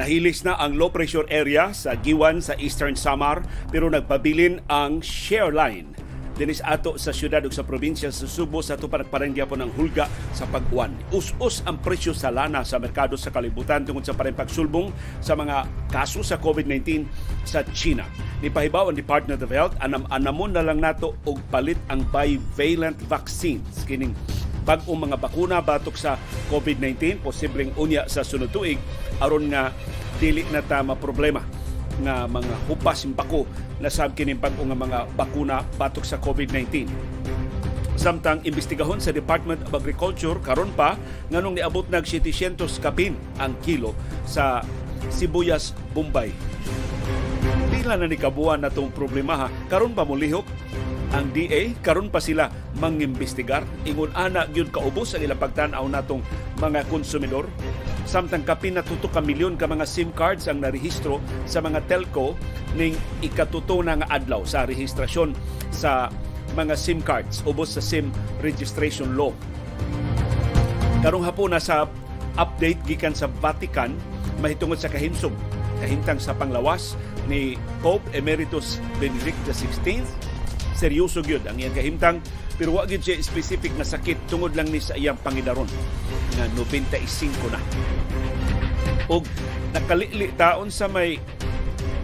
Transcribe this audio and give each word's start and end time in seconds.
Nahilis 0.00 0.48
na 0.48 0.56
ang 0.56 0.80
low 0.80 0.88
pressure 0.88 1.28
area 1.28 1.76
sa 1.76 1.92
Giwan 1.92 2.40
sa 2.40 2.56
Eastern 2.56 2.96
Samar 2.96 3.44
pero 3.68 3.84
nagpabilin 3.92 4.64
ang 4.72 5.04
share 5.04 5.52
line 5.52 5.92
dinis 6.40 6.64
ato 6.64 6.96
sa 6.96 7.12
syudad 7.12 7.44
ug 7.44 7.52
sa 7.52 7.68
probinsya 7.68 8.08
sa 8.08 8.24
Subo 8.24 8.64
sa 8.64 8.80
tupa 8.80 8.96
nagparang 8.96 9.36
gyapon 9.36 9.60
ang 9.60 9.68
hulga 9.76 10.08
sa 10.32 10.48
pag-uwan. 10.48 10.88
Us-us 11.12 11.60
ang 11.68 11.76
presyo 11.84 12.16
sa 12.16 12.32
lana 12.32 12.64
sa 12.64 12.80
merkado 12.80 13.12
sa 13.20 13.28
kalibutan 13.28 13.84
tungod 13.84 14.08
sa 14.08 14.16
pareng 14.16 14.32
pagsulbong 14.32 14.88
sa 15.20 15.36
mga 15.36 15.68
kaso 15.92 16.24
sa 16.24 16.40
COVID-19 16.40 17.04
sa 17.44 17.60
China. 17.76 18.08
Nipahibaw 18.40 18.88
ang 18.88 18.96
Department 18.96 19.44
of 19.44 19.52
Health 19.52 19.76
anam 19.84 20.08
anamon 20.08 20.56
na 20.56 20.64
lang 20.64 20.80
nato 20.80 21.12
og 21.28 21.36
palit 21.52 21.76
ang 21.92 22.08
bivalent 22.08 22.96
vaccines 23.04 23.84
kining 23.84 24.16
bag-ong 24.70 25.10
mga 25.10 25.18
bakuna 25.18 25.58
batok 25.58 25.98
sa 25.98 26.14
COVID-19 26.46 27.26
posibleng 27.26 27.74
unya 27.74 28.06
sa 28.06 28.22
sunod 28.22 28.54
tuig 28.54 28.78
aron 29.18 29.50
nga 29.50 29.74
dili 30.22 30.46
na 30.54 30.62
ta 30.62 30.86
problema 30.94 31.42
nga 32.06 32.30
mga 32.30 32.54
hupas 32.70 33.02
bako 33.10 33.50
na 33.82 33.90
sab 33.90 34.14
kini 34.14 34.38
bag-o 34.38 34.62
nga 34.62 34.78
mga 34.78 34.98
bakuna 35.18 35.66
batok 35.74 36.06
sa 36.06 36.22
COVID-19. 36.22 36.86
Samtang 37.98 38.46
imbestigahon 38.46 39.02
sa 39.02 39.10
Department 39.10 39.58
of 39.66 39.74
Agriculture 39.74 40.38
karon 40.38 40.70
pa 40.78 40.94
nganong 41.34 41.58
niabot 41.58 41.84
nag 41.90 42.06
700 42.06 42.70
kapin 42.78 43.18
ang 43.42 43.58
kilo 43.66 43.90
sa 44.22 44.62
sibuyas 45.10 45.74
Bombay. 45.90 46.30
Pila 47.74 47.98
na 47.98 48.06
ni 48.06 48.14
kabuan 48.14 48.62
na 48.62 48.70
tong 48.70 48.94
problema 48.94 49.34
ha. 49.34 49.48
Karon 49.66 49.98
pa 49.98 50.06
mulihok 50.06 50.46
ang 51.10 51.34
DA 51.34 51.74
karon 51.82 52.06
pa 52.06 52.22
sila 52.22 52.46
mangimbestigar. 52.78 53.66
Ingon 53.82 54.14
ana 54.14 54.46
gyud 54.46 54.70
kaubos 54.70 55.18
ang 55.18 55.26
ilang 55.26 55.42
pagtan-aw 55.42 55.82
natong 55.90 56.22
mga 56.62 56.86
konsumidor. 56.86 57.50
Samtang 58.06 58.46
kapin 58.46 58.78
na 58.78 58.86
tuto 58.86 59.10
ka 59.10 59.18
milyon 59.18 59.58
ka 59.58 59.66
mga 59.66 59.86
SIM 59.86 60.14
cards 60.14 60.46
ang 60.46 60.62
narehistro 60.62 61.18
sa 61.50 61.58
mga 61.58 61.82
telco 61.90 62.38
ning 62.78 62.94
ikatuto 63.22 63.82
na 63.82 63.98
nga 63.98 64.10
adlaw 64.10 64.46
sa 64.46 64.66
rehistrasyon 64.66 65.34
sa 65.74 66.10
mga 66.54 66.74
SIM 66.78 67.02
cards 67.02 67.42
ubos 67.42 67.74
sa 67.74 67.82
SIM 67.82 68.10
registration 68.42 69.18
law. 69.18 69.34
Karong 71.02 71.26
hapon 71.26 71.54
na 71.54 71.62
sa 71.62 71.90
update 72.38 72.78
gikan 72.86 73.14
sa 73.14 73.26
Vatican 73.42 73.98
mahitungod 74.38 74.78
sa 74.78 74.90
kahimsog 74.90 75.34
kahimtang 75.80 76.20
sa 76.20 76.36
panglawas 76.36 76.94
ni 77.26 77.56
Pope 77.80 78.04
Emeritus 78.12 78.78
Benedict 79.00 79.38
XVI 79.48 80.04
seryoso 80.80 81.20
gyud 81.20 81.44
ang 81.44 81.60
iyang 81.60 81.76
kahimtang 81.76 82.24
pero 82.56 82.72
wa 82.72 82.88
gyud 82.88 83.04
siya 83.04 83.20
specific 83.20 83.76
na 83.76 83.84
sakit 83.84 84.32
tungod 84.32 84.56
lang 84.56 84.72
ni 84.72 84.80
sa 84.80 84.96
iyang 84.96 85.20
pangidaron 85.20 85.68
nga 86.40 86.44
95 86.56 87.52
na. 87.52 87.60
Og 89.12 89.26
nakalili 89.76 90.32
taon 90.38 90.72
sa 90.72 90.88
may 90.88 91.20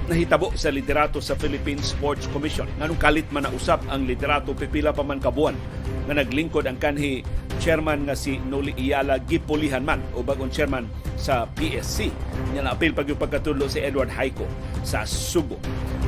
nahitabo 0.06 0.54
sa 0.54 0.70
liderato 0.70 1.18
sa 1.18 1.34
Philippine 1.34 1.82
Sports 1.82 2.30
Commission. 2.30 2.70
Nganong 2.78 3.00
kalit 3.02 3.26
man 3.34 3.46
na 3.46 3.50
usap 3.50 3.82
ang 3.90 4.06
liderato 4.06 4.54
pipila 4.54 4.94
pa 4.94 5.02
man 5.02 5.18
kabuan 5.18 5.58
nga 6.06 6.14
naglingkod 6.14 6.62
ang 6.70 6.78
kanhi 6.78 7.26
chairman 7.58 8.06
nga 8.06 8.14
si 8.14 8.38
Noli 8.38 8.70
Iyala 8.78 9.18
gipulihan 9.26 9.82
man 9.82 9.98
o 10.14 10.22
bagong 10.22 10.52
chairman 10.54 10.86
sa 11.18 11.50
PSC. 11.50 12.12
Nya 12.54 12.62
na 12.62 12.78
apil 12.78 12.94
pag 12.94 13.10
yung 13.10 13.18
pagkatulo 13.18 13.66
si 13.66 13.82
Edward 13.82 14.12
Haiko 14.14 14.46
sa 14.86 15.02
Subo. 15.02 15.58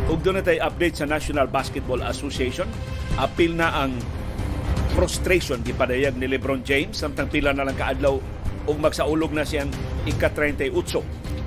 Ug 0.07 0.23
doon 0.23 0.39
na 0.39 0.45
tayo 0.47 0.63
update 0.63 1.03
sa 1.03 1.07
National 1.09 1.51
Basketball 1.51 2.07
Association. 2.07 2.71
Apil 3.19 3.59
na 3.59 3.75
ang 3.75 3.99
frustration 4.95 5.59
gipadayag 5.67 6.15
ni 6.15 6.31
LeBron 6.31 6.63
James 6.63 6.95
samtang 6.95 7.27
pila 7.27 7.51
na 7.51 7.67
lang 7.67 7.75
kaadlaw 7.75 8.15
ug 8.69 8.77
magsaulog 8.79 9.35
na 9.35 9.43
siyang 9.43 9.73
ika-38 10.07 11.03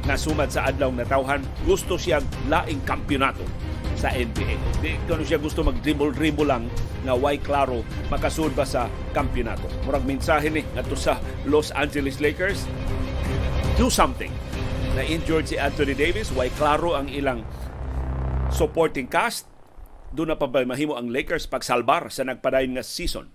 na 0.05 0.17
sumad 0.17 0.49
sa 0.49 0.65
adlaw 0.69 0.89
na 0.89 1.05
tawhan 1.05 1.41
gusto 1.65 1.97
siyang 1.97 2.25
laing 2.49 2.81
kampyonato 2.85 3.45
sa 3.97 4.09
NBA. 4.09 4.57
Di 4.81 4.97
kano 5.05 5.21
siya 5.21 5.37
gusto 5.37 5.61
mag-dribble-dribble 5.61 6.47
lang 6.49 6.65
nga 7.05 7.13
why 7.13 7.37
klaro 7.37 7.85
makasud 8.09 8.53
ba 8.57 8.65
sa 8.65 8.89
kampyonato. 9.13 9.69
Murag 9.85 10.05
mensahe 10.05 10.49
ni 10.49 10.65
ngadto 10.73 10.97
sa 10.97 11.21
Los 11.45 11.69
Angeles 11.77 12.17
Lakers 12.17 12.65
do 13.77 13.93
something. 13.93 14.33
Na 14.91 15.07
injured 15.07 15.47
si 15.47 15.55
Anthony 15.55 15.95
Davis, 15.95 16.35
why 16.35 16.51
klaro 16.51 16.99
ang 16.99 17.07
ilang 17.07 17.47
supporting 18.51 19.07
cast 19.07 19.47
doon 20.11 20.35
na 20.35 20.37
pa 20.37 20.51
ba 20.51 20.67
mahimo 20.67 20.99
ang 20.99 21.07
Lakers 21.07 21.47
pagsalbar 21.47 22.11
sa 22.11 22.27
nagpadayon 22.27 22.75
nga 22.75 22.83
season 22.83 23.31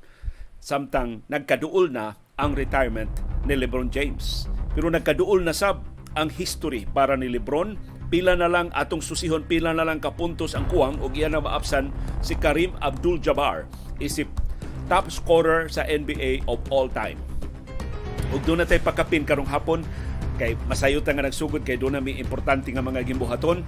samtang 0.61 1.25
nagkaduol 1.33 1.89
na 1.89 2.21
ang 2.37 2.53
retirement 2.53 3.09
ni 3.49 3.57
LeBron 3.57 3.89
James. 3.89 4.45
Pero 4.77 4.93
nagkaduol 4.93 5.41
na 5.41 5.57
sab 5.57 5.96
ang 6.17 6.33
history 6.33 6.89
para 6.91 7.15
ni 7.15 7.29
LeBron 7.29 7.77
pila 8.09 8.35
na 8.35 8.49
lang 8.49 8.73
atong 8.73 9.05
susihon 9.05 9.45
pila 9.45 9.77
na 9.77 9.85
lang 9.85 10.01
kapuntos 10.01 10.57
ang 10.57 10.65
kuwang 10.71 10.97
ug 11.03 11.13
iyan 11.13 11.37
na 11.37 11.43
maapsan 11.43 11.93
si 12.25 12.35
Karim 12.39 12.73
Abdul-Jabbar 12.81 13.69
isip 14.01 14.27
top 14.87 15.11
scorer 15.11 15.67
sa 15.67 15.83
NBA 15.85 16.47
of 16.47 16.63
all 16.71 16.87
time. 16.87 17.19
Ug 18.31 18.43
doon 18.47 18.63
na 18.63 18.67
tayo 18.67 18.83
pakapin 18.83 19.27
karong 19.27 19.51
hapon 19.51 19.83
kay 20.39 20.55
masayot 20.71 21.03
nga 21.03 21.25
nagsugod 21.25 21.67
kay 21.67 21.79
doon 21.79 21.99
na 21.99 22.03
may 22.03 22.19
importante 22.19 22.71
nga 22.71 22.85
mga 22.85 23.03
gimbuhaton 23.07 23.67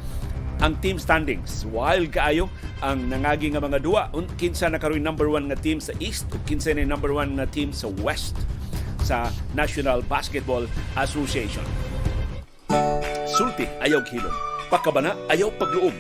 ang 0.59 0.75
team 0.83 0.99
standings. 0.99 1.67
Wild 1.71 2.11
kaayo 2.11 2.51
ang 2.83 3.07
nangagi 3.07 3.51
nga 3.55 3.63
mga 3.63 3.79
duwa. 3.83 4.11
Kinsa 4.39 4.71
na 4.71 4.79
karoy 4.79 4.99
number 4.99 5.31
one 5.31 5.47
nga 5.51 5.59
team 5.59 5.79
sa 5.79 5.95
East 6.03 6.31
ug 6.31 6.43
kinsa 6.47 6.75
na 6.75 6.87
number 6.87 7.11
one 7.11 7.39
nga 7.39 7.47
team 7.51 7.71
sa 7.75 7.91
West 8.03 8.39
sa 9.03 9.31
National 9.55 10.03
Basketball 10.07 10.67
Association. 10.99 11.88
Sulti 13.25 13.65
ayaw 13.81 14.05
hilom. 14.05 14.35
Pakabana 14.69 15.17
ayaw 15.33 15.49
pagluom. 15.57 15.95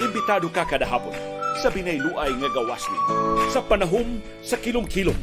Imbitado 0.00 0.48
ka 0.48 0.64
kada 0.64 0.88
hapon 0.88 1.12
sa 1.60 1.70
binayluay 1.70 2.32
nga 2.34 2.50
gawas 2.50 2.82
ni. 2.88 2.98
Sa 3.52 3.60
panahom 3.62 4.18
sa 4.40 4.58
kilom-kilom. 4.58 5.16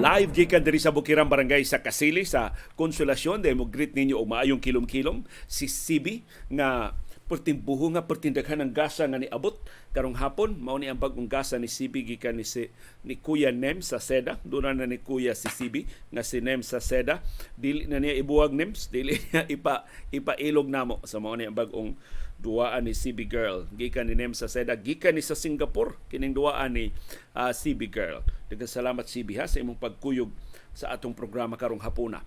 Live 0.00 0.32
gikan 0.32 0.64
diri 0.64 0.80
sa 0.80 0.92
Bukirang 0.96 1.28
Barangay 1.28 1.60
sa 1.60 1.84
Kasili 1.84 2.24
sa 2.24 2.56
Konsolasyon 2.72 3.44
dahil 3.44 3.60
mo 3.60 3.68
greet 3.68 3.92
ninyo 3.92 4.16
og 4.16 4.32
maayong 4.32 4.60
kilom-kilom 4.60 5.28
si 5.44 5.68
Sibi 5.68 6.24
nga 6.48 6.96
perting 7.30 7.62
buho 7.62 7.94
nga 7.94 8.02
perting 8.02 8.34
daghan 8.34 8.58
ng 8.66 8.74
gasa 8.74 9.06
nga 9.06 9.22
niabot. 9.22 9.54
Karong 9.94 10.18
hapon 10.18 10.58
mao 10.58 10.74
ni 10.74 10.90
ang 10.90 10.98
bagong 10.98 11.30
gasa 11.30 11.54
ni 11.62 11.70
Sibi 11.70 12.02
gikan 12.02 12.34
ni 12.34 12.42
si, 12.42 12.74
ni 13.06 13.14
Kuya 13.14 13.54
Nem 13.54 13.78
sa 13.78 14.02
Seda. 14.02 14.42
Doon 14.42 14.74
na 14.74 14.90
ni 14.90 14.98
Kuya 14.98 15.38
si 15.38 15.46
Sibi 15.46 15.86
nga 16.10 16.26
si 16.26 16.42
Nem 16.42 16.66
sa 16.66 16.82
Seda. 16.82 17.22
Dili 17.54 17.86
na 17.86 18.02
niya 18.02 18.18
ibuwag 18.18 18.50
Nems. 18.50 18.90
Dili 18.90 19.14
niya 19.30 19.46
ipa 19.46 19.86
ipailog 20.10 20.66
namo. 20.66 20.98
Sa 21.06 21.22
mao 21.22 21.38
ni 21.38 21.46
ang 21.46 21.54
bagong 21.54 21.94
duwaan 22.42 22.90
ni 22.90 22.98
CB 22.98 23.30
Girl. 23.30 23.70
Gikan 23.78 24.10
ni 24.10 24.18
Nem 24.18 24.34
sa 24.34 24.50
Seda. 24.50 24.74
Gikan 24.74 25.14
ni 25.14 25.22
sa 25.22 25.38
Singapore 25.38 26.02
kining 26.10 26.34
duwaan 26.34 26.74
ni 26.74 26.90
uh, 27.38 27.54
CB 27.54 27.86
Girl. 27.94 28.26
Daghang 28.50 28.66
salamat 28.66 29.06
CB 29.06 29.38
ha 29.38 29.46
sa 29.46 29.62
imong 29.62 29.78
pagkuyog 29.78 30.34
sa 30.74 30.90
atong 30.90 31.14
programa 31.14 31.54
karong 31.54 31.82
hapuna 31.82 32.26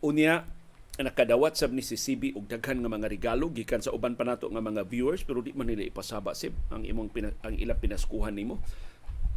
unya 0.00 0.48
nakadawat 0.98 1.54
sab 1.54 1.70
ni 1.70 1.86
si 1.86 1.94
og 2.34 2.50
daghan 2.50 2.82
nga 2.82 2.90
mga 2.90 3.06
regalo 3.06 3.46
gikan 3.54 3.78
sa 3.78 3.94
uban 3.94 4.18
pa 4.18 4.26
nato 4.26 4.50
nga 4.50 4.58
mga 4.58 4.84
viewers 4.90 5.22
pero 5.22 5.38
di 5.38 5.54
man 5.54 5.70
nila 5.70 5.86
ipasaba 5.86 6.34
sib 6.34 6.52
ang 6.68 6.82
imong 6.82 7.14
pina, 7.14 7.30
ang 7.46 7.54
ilang 7.54 7.78
pinaskuhan 7.78 8.34
nimo. 8.34 8.58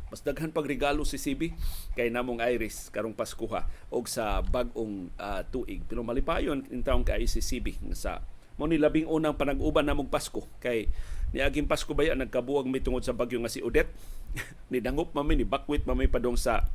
Mas 0.09 0.21
daghan 0.21 0.53
pag 0.53 0.69
regalo 0.69 1.01
si 1.05 1.17
CB 1.17 1.57
kay 1.97 2.13
namong 2.13 2.37
Iris 2.37 2.93
karong 2.93 3.17
Paskuha 3.17 3.65
og 3.89 4.05
sa 4.05 4.45
bag-ong 4.45 5.09
uh, 5.17 5.41
tuig. 5.49 5.81
Pero 5.89 6.05
malipayon 6.05 6.69
in 6.69 6.85
taong 6.85 7.01
kay 7.01 7.25
si 7.25 7.41
CB 7.41 7.81
sa 7.97 8.21
mo 8.53 8.69
ni 8.69 8.77
labing 8.77 9.09
unang 9.09 9.33
panag-uban 9.33 9.89
namong 9.89 10.13
Pasko 10.13 10.45
kay 10.61 10.85
niaging 11.33 11.65
Pasko 11.65 11.89
ba 11.97 12.05
yan 12.05 12.21
nagkabuwag 12.21 12.69
mi 12.69 12.77
tungod 12.77 13.01
sa 13.01 13.17
bagyo 13.17 13.41
nga 13.41 13.49
si 13.49 13.65
Odette. 13.65 13.89
Ni 14.73 14.81
dangop 14.81 15.13
mami 15.13 15.37
ni 15.37 15.45
bakwit 15.45 15.85
mami 15.85 16.09
padong 16.09 16.37
sa 16.37 16.65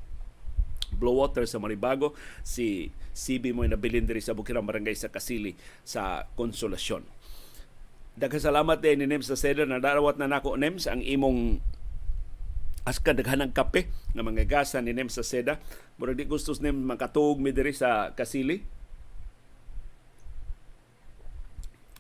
Blowwater 0.95 1.45
sa 1.45 1.61
Maribago 1.61 2.17
si 2.41 2.89
CB 3.13 3.53
mo 3.53 3.67
nabilin 3.67 4.07
diri 4.07 4.23
sa 4.23 4.33
Bukirang 4.33 4.65
Barangay 4.65 4.95
sa 4.95 5.13
Kasili 5.13 5.59
sa 5.85 6.25
Konsolasyon. 6.39 7.05
Daghang 8.19 8.43
salamat 8.43 8.83
din 8.83 9.03
ni 9.03 9.07
Nems 9.07 9.31
sa 9.31 9.39
Seda 9.39 9.63
na 9.63 9.79
darawat 9.79 10.19
na 10.19 10.27
nako 10.27 10.59
Nems 10.59 10.91
ang 10.91 10.99
imong 11.03 11.63
aska 12.89 13.13
daghanang 13.13 13.53
kape 13.53 13.87
nga 14.17 14.25
mga 14.25 14.49
gasa 14.49 14.83
ni 14.83 14.91
Nems 14.91 15.15
sa 15.15 15.23
Seda. 15.23 15.63
Murag 16.01 16.19
di 16.19 16.27
gustos 16.27 16.59
Nems 16.59 16.83
makatuog 16.83 17.39
mi 17.39 17.55
diri 17.55 17.71
sa 17.71 18.11
Kasili. 18.17 18.65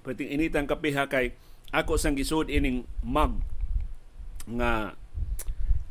Pwedeng 0.03 0.33
initang 0.33 0.67
kape 0.67 0.91
ha 0.97 1.07
kay 1.07 1.37
ako 1.71 2.01
sang 2.01 2.17
gisud 2.17 2.49
ining 2.49 2.89
mug 3.05 3.45
nga 4.49 4.97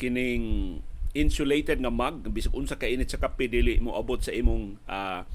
kining 0.02 0.80
insulated 1.18 1.82
nga 1.82 1.90
mug 1.90 2.30
bisag 2.30 2.54
unsa 2.54 2.78
ka 2.78 2.86
init 2.86 3.10
sa 3.10 3.18
kape 3.18 3.50
dili 3.50 3.82
mo 3.82 3.98
abot 3.98 4.22
sa 4.22 4.32
imong 4.32 4.78
uh, 4.86 5.26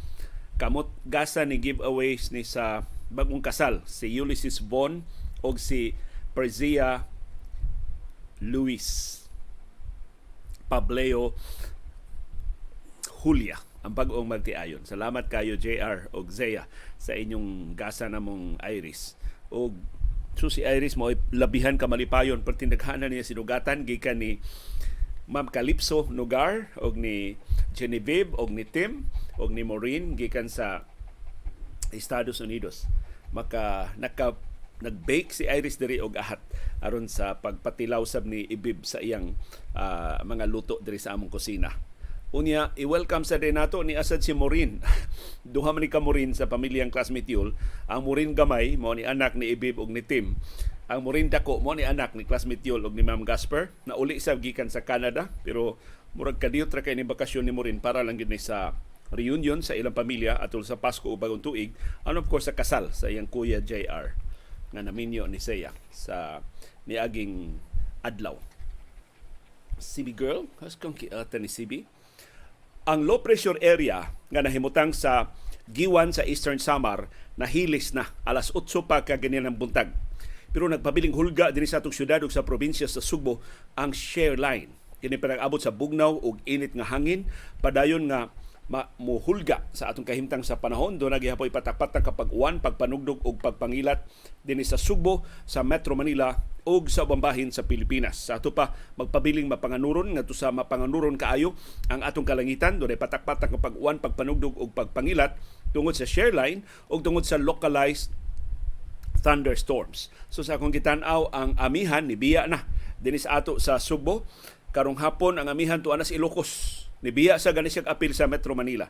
kamot 0.57 0.89
gasa 1.03 1.43
ni 1.43 1.59
giveaways 1.59 2.31
ni 2.31 2.47
sa 2.47 2.87
bagong 3.11 3.43
kasal 3.43 3.83
si 3.85 4.09
Ulysses 4.15 4.63
Bon 4.63 5.03
og 5.43 5.59
si 5.59 5.99
Perzia 6.33 7.05
Luis 8.39 9.19
Pableo 10.71 11.35
Julia 13.23 13.61
ang 13.83 13.99
bag-ong 13.99 14.31
magtiayon. 14.31 14.87
Salamat 14.87 15.27
kayo 15.27 15.59
JR 15.59 16.07
og 16.15 16.31
Zea 16.31 16.71
sa 17.03 17.19
inyong 17.19 17.75
gasa 17.75 18.07
namong 18.07 18.55
Iris. 18.63 19.19
Og 19.51 19.75
so 20.39 20.47
si 20.47 20.63
Iris 20.63 20.95
mo 20.95 21.11
labihan 21.35 21.75
ka 21.77 21.91
malipayon 21.91 22.47
pertindaghanan 22.47 23.11
niya 23.11 23.27
sinugatan 23.27 23.85
gikan 23.85 24.23
ni 24.23 24.39
Ma'am 25.33 25.49
Calypso 25.49 26.05
Nugar 26.13 26.69
og 26.77 27.01
ni 27.01 27.41
Genevieve 27.73 28.37
og 28.37 28.53
ni 28.53 28.69
Tim 28.69 29.09
og 29.41 29.49
ni 29.57 29.65
Maureen 29.65 30.13
gikan 30.13 30.53
sa 30.53 30.85
Estados 31.89 32.45
Unidos. 32.45 32.85
Maka 33.33 33.97
naka 33.97 34.37
nag-bake 34.85 35.33
si 35.33 35.49
Iris 35.49 35.81
diri 35.81 36.05
og 36.05 36.21
ahat 36.21 36.43
aron 36.85 37.09
sa 37.09 37.41
pagpatilaw 37.41 38.05
sab 38.05 38.29
ni 38.29 38.45
Ibib 38.45 38.85
sa 38.85 39.01
iyang 39.01 39.33
ah, 39.73 40.21
mga 40.21 40.45
luto 40.53 40.77
diri 40.85 41.01
sa 41.01 41.17
among 41.17 41.33
kusina. 41.33 41.73
Unya, 42.33 42.73
i-welcome 42.81 43.29
sa 43.29 43.37
din 43.37 43.61
nato 43.61 43.85
ni 43.85 43.93
Asad 43.93 44.25
si 44.25 44.33
Morin. 44.33 44.81
Duha 45.45 45.73
man 45.73 45.85
ni 45.85 45.93
ka 45.93 46.01
Morin 46.01 46.33
sa 46.33 46.49
pamilyang 46.49 46.89
classmate 46.89 47.29
Yul. 47.29 47.53
Ang 47.89 48.01
Morin 48.09 48.33
gamay 48.33 48.81
mo 48.81 48.97
ni 48.97 49.05
anak 49.05 49.37
ni 49.37 49.53
Ibib 49.53 49.77
ug 49.77 49.93
ni 49.93 50.01
Tim. 50.01 50.41
Ang 50.93 51.09
Morin 51.09 51.33
dako 51.33 51.57
mo 51.65 51.73
ni 51.73 51.89
anak 51.89 52.13
ni 52.13 52.29
classmate 52.29 52.69
Yul 52.69 52.85
ug 52.85 52.93
ni 52.93 53.01
Ma'am 53.01 53.25
Gasper 53.25 53.73
na 53.89 53.97
uli 53.97 54.21
sa 54.21 54.37
gikan 54.37 54.69
sa 54.69 54.85
Canada 54.85 55.33
pero 55.41 55.81
murag 56.13 56.37
kadiyot 56.37 56.69
ra 56.69 56.85
kay 56.85 56.93
ni 56.93 57.01
bakasyon 57.01 57.49
ni 57.49 57.53
Morin 57.57 57.81
para 57.81 58.05
lang 58.05 58.21
gid 58.21 58.29
sa 58.37 58.77
reunion 59.09 59.65
sa 59.65 59.73
ilang 59.73 59.97
pamilya 59.97 60.37
atol 60.37 60.69
sa 60.69 60.77
Pasko 60.77 61.09
ug 61.09 61.17
bagong 61.17 61.41
tuig 61.41 61.73
and 62.05 62.21
of 62.21 62.29
course 62.29 62.45
sa 62.45 62.53
kasal 62.53 62.93
sa 62.93 63.09
iyang 63.09 63.25
kuya 63.25 63.65
JR 63.65 64.13
nga 64.69 64.85
naminyo 64.85 65.25
ni 65.33 65.41
Seya 65.41 65.73
sa 65.89 66.45
niaging 66.85 67.57
adlaw. 68.05 68.37
CB 69.81 70.13
girl, 70.13 70.45
has 70.61 70.77
kong 70.77 70.93
kiata 70.93 71.41
ni 71.41 71.49
CB. 71.49 71.89
Ang 72.85 73.09
low 73.09 73.25
pressure 73.25 73.57
area 73.65 74.13
nga 74.29 74.45
nahimutang 74.45 74.93
sa 74.93 75.33
Giwan 75.73 76.13
sa 76.13 76.27
Eastern 76.29 76.61
Samar 76.61 77.09
nahilis 77.41 77.97
na 77.97 78.13
alas 78.29 78.53
8 78.53 78.85
pa 78.85 79.01
ka 79.09 79.17
ganyan 79.17 79.49
ang 79.49 79.57
buntag. 79.57 79.97
Pero 80.53 80.69
nagpabiling 80.69 81.17
hulga 81.17 81.51
din 81.51 81.65
sa 81.65 81.81
atong 81.81 81.97
syudad 81.97 82.21
ug 82.21 82.31
sa 82.31 82.45
probinsya 82.45 82.85
sa 82.87 83.01
Sugbo 83.01 83.41
ang 83.75 83.91
share 83.97 84.37
line. 84.37 84.73
Kini 85.03 85.19
pinag-abot 85.19 85.59
sa 85.59 85.75
bugnaw 85.75 86.15
ug 86.15 86.39
init 86.47 86.77
nga 86.79 86.87
hangin 86.87 87.27
padayon 87.59 88.07
nga 88.07 88.31
ma- 88.71 88.87
muhulga 89.01 89.67
sa 89.75 89.91
atong 89.91 90.07
kahimtang 90.07 90.47
sa 90.47 90.63
panahon 90.63 90.97
do 90.97 91.11
nagihapoy 91.11 91.51
patak-patak 91.51 92.07
kapag 92.07 92.31
uwan, 92.31 92.63
pagpanugdog 92.63 93.19
ug 93.27 93.37
pagpangilat 93.43 94.07
dinhi 94.47 94.63
sa 94.63 94.79
Sugbo, 94.79 95.27
sa 95.43 95.67
Metro 95.67 95.99
Manila 95.99 96.39
ug 96.63 96.87
sa 96.87 97.03
ubang 97.03 97.19
bahin 97.19 97.51
sa 97.51 97.67
Pilipinas. 97.67 98.15
Sa 98.15 98.39
ato 98.39 98.55
pa 98.55 98.71
magpabiling 98.95 99.51
mapanganuron 99.51 100.15
ngadto 100.15 100.33
sa 100.33 100.55
mapanganuron 100.55 101.19
kaayo 101.19 101.59
ang 101.91 102.07
atong 102.07 102.25
kalangitan 102.25 102.79
do 102.79 102.87
patak-patak 102.87 103.51
kapag 103.51 103.75
uwan, 103.75 103.99
pagpanugdog 103.99 104.55
ug 104.55 104.71
pagpangilat 104.71 105.35
tungod 105.75 105.99
sa 105.99 106.07
share 106.07 106.31
line 106.31 106.63
ug 106.87 107.03
tungod 107.03 107.27
sa 107.27 107.37
localized 107.41 108.15
thunderstorms. 109.23 110.11
So 110.29 110.43
sa 110.43 110.59
akong 110.59 110.75
gitan-aw 110.75 111.31
ang 111.33 111.55
amihan 111.57 112.05
ni 112.05 112.19
biya 112.19 112.51
na 112.51 112.67
dinhi 112.99 113.23
sa 113.23 113.41
ato 113.43 113.57
sa 113.63 113.79
Sugbo 113.79 114.27
karong 114.75 114.99
hapon 114.99 115.39
ang 115.39 115.49
amihan 115.49 115.79
tuwa 115.79 115.99
na 115.99 116.07
sa 116.07 116.15
Ilocos 116.15 116.85
nibiya 117.03 117.37
sa 117.37 117.51
gani 117.51 117.71
siyang 117.71 117.91
apil 117.91 118.15
sa 118.15 118.31
Metro 118.31 118.55
Manila. 118.55 118.89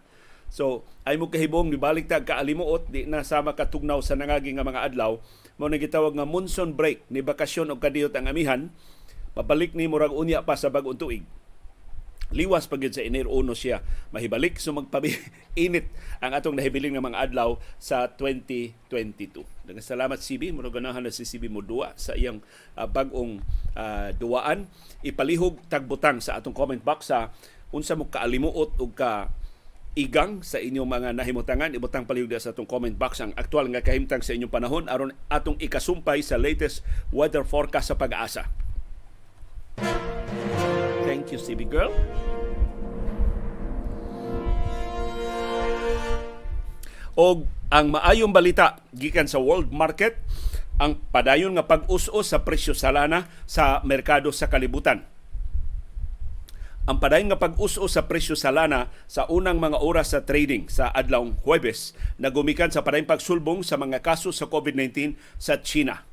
So, 0.53 0.85
ay 1.09 1.17
mo 1.17 1.33
kahibong 1.33 1.73
nibalik 1.73 2.13
tag 2.13 2.29
kaalimuot 2.29 2.93
di 2.93 3.09
na 3.09 3.25
sama 3.25 3.57
katugnaw 3.57 4.05
sa 4.05 4.13
nangagi 4.13 4.53
nga 4.53 4.69
mga 4.69 4.85
adlaw 4.93 5.17
mo 5.57 5.65
na 5.65 5.81
gitawag 5.81 6.13
nga 6.13 6.29
monsoon 6.29 6.77
break 6.77 7.09
ni 7.09 7.25
bakasyon 7.25 7.73
og 7.73 7.81
kadiyot 7.81 8.13
ang 8.13 8.29
amihan 8.29 8.69
pabalik 9.33 9.73
ni 9.73 9.89
murag 9.89 10.13
unya 10.13 10.45
pa 10.45 10.53
sa 10.53 10.69
bag-ong 10.69 11.01
tuig. 11.01 11.25
Liwas 12.33 12.65
pa 12.65 12.81
sa 12.81 13.05
Enero 13.05 13.29
1 13.29 13.53
siya 13.53 13.85
mahibalik 14.09 14.57
so 14.57 14.73
magpabi 14.73 15.13
init 15.53 15.85
ang 16.25 16.33
atong 16.33 16.57
nahibiling 16.57 16.97
nga 16.97 17.05
mga 17.05 17.21
adlaw 17.29 17.61
sa 17.77 18.09
2022. 18.09 19.45
Daghang 19.69 19.85
salamat 19.85 20.17
CB 20.17 20.57
murag 20.57 20.73
ganahan 20.73 21.05
na 21.05 21.13
si 21.13 21.29
CB 21.29 21.53
mo 21.53 21.61
duwa 21.61 21.93
sa 22.01 22.17
iyang 22.17 22.41
ah, 22.75 22.89
bag-ong 22.89 23.45
ah, 23.77 24.11
duwaan 24.17 24.67
ipalihog 25.05 25.61
tagbutang 25.69 26.25
sa 26.25 26.41
atong 26.41 26.57
comment 26.57 26.81
box 26.81 27.13
sa 27.13 27.29
unsa 27.73 27.97
mo 27.97 28.09
kaalimuot 28.09 28.81
ug 28.81 28.93
ka 28.97 29.29
igang 29.93 30.41
sa 30.41 30.57
inyong 30.57 30.89
mga 30.89 31.09
nahimutangan 31.13 31.77
ibutang 31.77 32.09
palihog 32.09 32.33
sa 32.41 32.57
atong 32.57 32.65
comment 32.65 32.97
box 32.97 33.21
ang 33.21 33.37
aktual 33.37 33.69
nga 33.69 33.85
kahimtang 33.85 34.25
sa 34.25 34.33
inyong 34.33 34.49
panahon 34.49 34.89
aron 34.89 35.13
atong 35.29 35.61
ikasumpay 35.61 36.25
sa 36.25 36.41
latest 36.41 36.81
weather 37.13 37.45
forecast 37.45 37.93
sa 37.93 37.97
pag-asa. 38.01 38.49
You, 41.33 41.41
CB 41.41 41.65
Girl. 41.73 41.89
Og 47.17 47.49
ang 47.73 47.97
maayong 47.97 48.37
balita 48.37 48.85
gikan 48.93 49.25
sa 49.25 49.41
world 49.41 49.73
market 49.73 50.21
ang 50.77 51.01
padayon 51.09 51.57
nga 51.57 51.65
pag-us-us 51.65 52.37
sa 52.37 52.45
presyo 52.45 52.77
sa 52.77 52.93
lana 52.93 53.33
sa 53.49 53.81
merkado 53.81 54.29
sa 54.29 54.53
kalibutan. 54.53 55.09
Ang 56.85 57.01
padayon 57.01 57.33
nga 57.33 57.41
pag-us-us 57.41 57.97
sa 57.97 58.05
presyo 58.05 58.37
sa 58.37 58.53
lana 58.53 58.93
sa 59.09 59.25
unang 59.33 59.57
mga 59.57 59.81
oras 59.81 60.13
sa 60.13 60.25
trading 60.29 60.69
sa 60.69 60.93
adlawng 60.93 61.33
Huwebes 61.49 61.97
nagumikan 62.21 62.69
sa 62.69 62.85
padayong 62.85 63.09
pagsulbong 63.09 63.65
sa 63.65 63.81
mga 63.81 64.05
kaso 64.05 64.37
sa 64.37 64.51
COVID-19 64.53 65.17
sa 65.41 65.57
China. 65.65 66.05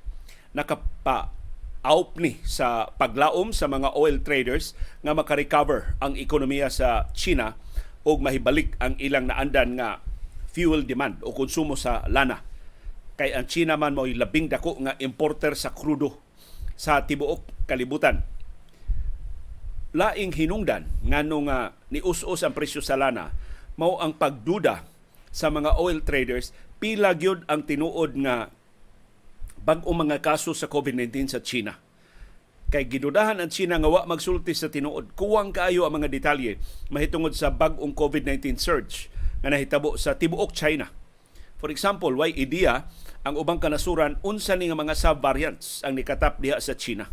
Nakapa 0.55 1.38
out 1.83 2.15
ni 2.19 2.39
sa 2.43 2.91
paglaom 2.99 3.55
sa 3.55 3.71
mga 3.71 3.95
oil 3.95 4.19
traders 4.19 4.75
nga 4.99 5.15
makarecover 5.15 5.95
ang 6.03 6.19
ekonomiya 6.19 6.67
sa 6.67 7.07
China 7.15 7.55
ug 8.03 8.19
mahibalik 8.19 8.75
ang 8.83 8.99
ilang 8.99 9.31
naandan 9.31 9.79
nga 9.79 10.03
fuel 10.51 10.83
demand 10.83 11.23
o 11.23 11.31
konsumo 11.31 11.79
sa 11.79 12.03
lana. 12.11 12.43
Kay 13.15 13.35
ang 13.35 13.47
China 13.47 13.75
man 13.75 13.95
mo'y 13.95 14.15
labing 14.15 14.51
dako 14.51 14.79
nga 14.83 14.95
importer 14.99 15.55
sa 15.55 15.71
krudo 15.75 16.19
sa 16.79 17.03
tibuok 17.03 17.67
kalibutan. 17.67 18.23
Laing 19.95 20.31
hinungdan 20.35 20.87
nga 21.07 21.23
nius-us 21.89 22.45
ang 22.45 22.53
presyo 22.55 22.79
sa 22.79 22.95
lana 22.99 23.33
mao 23.79 23.95
ang 24.03 24.11
pagduda 24.19 24.83
sa 25.31 25.47
mga 25.47 25.79
oil 25.79 26.03
traders 26.03 26.51
pila 26.83 27.15
gyud 27.15 27.47
ang 27.47 27.63
tinuod 27.63 28.19
nga 28.19 28.51
bag-o 29.63 29.91
mga 29.91 30.23
kaso 30.23 30.55
sa 30.55 30.71
COVID-19 30.71 31.31
sa 31.31 31.39
China. 31.43 31.77
Kay 32.69 32.85
gidudahan 32.85 33.41
ang 33.41 33.49
China 33.49 33.81
nga 33.81 33.89
wa 33.89 34.05
magsulti 34.05 34.53
sa 34.53 34.69
tinuod. 34.69 35.17
Kuwang 35.17 35.49
kaayo 35.49 35.89
ang 35.89 35.97
mga 35.97 36.09
detalye 36.09 36.61
mahitungod 36.93 37.33
sa 37.33 37.49
bag-ong 37.49 37.97
COVID-19 37.97 38.61
surge 38.61 39.09
nga 39.41 39.49
nahitabo 39.49 39.97
sa 39.97 40.13
tibuok 40.13 40.53
China. 40.53 40.93
For 41.59 41.73
example, 41.73 42.13
why 42.15 42.31
idea 42.31 42.87
ang 43.27 43.35
ubang 43.35 43.59
kanasuran 43.59 44.15
unsa 44.23 44.55
ni 44.55 44.71
nga 44.71 44.77
mga 44.79 44.95
sub-variants 44.95 45.83
ang 45.83 45.97
nikatap 45.97 46.39
diha 46.39 46.61
sa 46.63 46.77
China. 46.77 47.11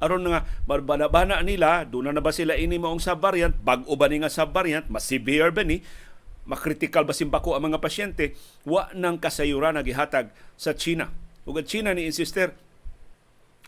Aron 0.00 0.24
nga 0.24 0.48
barbana-bana 0.64 1.44
nila, 1.44 1.84
doon 1.84 2.08
na 2.16 2.24
ba 2.24 2.32
sila 2.32 2.56
ini 2.56 2.80
maong 2.80 3.04
sub-variant, 3.04 3.52
bag-o 3.60 3.92
ba 4.00 4.08
ni 4.08 4.24
nga 4.24 4.32
sub-variant, 4.32 4.88
mas 4.88 5.04
severe 5.04 5.52
ba 5.52 5.60
ni, 5.60 5.84
makritikal 6.48 7.04
ba 7.04 7.12
simbako 7.12 7.52
ang 7.52 7.68
mga 7.68 7.84
pasyente, 7.84 8.32
wa 8.64 8.88
nang 8.96 9.20
kasayuran 9.20 9.76
na 9.76 9.84
gihatag 9.84 10.32
sa 10.56 10.72
China. 10.72 11.12
Ug 11.50 11.58
ang 11.58 11.66
China 11.66 11.90
ni 11.90 12.06
insister, 12.06 12.54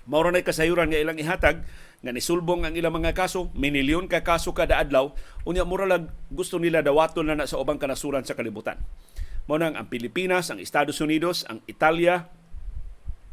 Mauro 0.06 0.30
na 0.30 0.42
kasayuran 0.42 0.90
nga 0.90 1.02
ilang 1.02 1.18
ihatag 1.18 1.66
nga 2.02 2.10
nisulbong 2.10 2.66
ang 2.66 2.74
ilang 2.74 2.94
mga 2.94 3.14
kaso, 3.14 3.50
minilyon 3.54 4.10
ka 4.10 4.22
kaso 4.22 4.50
kada 4.50 4.78
adlaw, 4.78 5.14
unya 5.46 5.62
mura 5.62 5.86
lang 5.86 6.10
gusto 6.30 6.58
nila 6.58 6.82
dawaton 6.82 7.26
na, 7.26 7.38
na 7.38 7.46
sa 7.46 7.62
ubang 7.62 7.78
kanasuran 7.78 8.26
sa 8.26 8.34
kalibutan. 8.34 8.78
Mao 9.46 9.58
nang 9.58 9.78
ang 9.78 9.86
Pilipinas, 9.86 10.50
ang 10.50 10.58
Estados 10.58 10.98
Unidos, 10.98 11.46
ang 11.46 11.62
Italia 11.70 12.26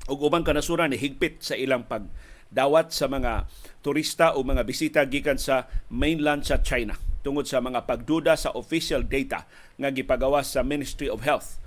ug 0.10 0.18
ubang 0.22 0.46
kanasuran 0.46 0.94
ni 0.94 0.98
higpit 0.98 1.42
sa 1.42 1.58
ilang 1.58 1.86
pagdawat 1.86 2.94
sa 2.94 3.10
mga 3.10 3.50
turista 3.82 4.38
o 4.38 4.46
mga 4.46 4.66
bisita 4.66 5.02
gikan 5.06 5.42
sa 5.42 5.70
mainland 5.90 6.46
sa 6.46 6.62
China 6.62 6.98
tungod 7.26 7.50
sa 7.50 7.62
mga 7.62 7.86
pagduda 7.86 8.34
sa 8.38 8.54
official 8.54 9.06
data 9.06 9.46
nga 9.78 9.90
gipagawas 9.90 10.54
sa 10.54 10.66
Ministry 10.66 11.10
of 11.10 11.26
Health 11.26 11.58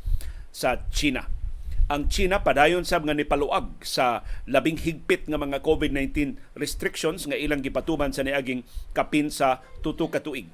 sa 0.55 0.79
China 0.91 1.42
ang 1.91 2.07
China 2.07 2.43
padayon 2.43 2.87
sab 2.87 3.03
nga 3.03 3.15
nipaluag 3.15 3.83
sa 3.83 4.23
labing 4.47 4.79
higpit 4.79 5.27
nga 5.27 5.41
mga 5.41 5.63
COVID-19 5.65 6.39
restrictions 6.55 7.27
nga 7.27 7.39
ilang 7.39 7.65
gipatuman 7.65 8.15
sa 8.15 8.23
niaging 8.23 8.63
kapin 8.95 9.33
sa 9.33 9.65
tuto 9.83 10.07
ka 10.07 10.23
tuig. 10.23 10.47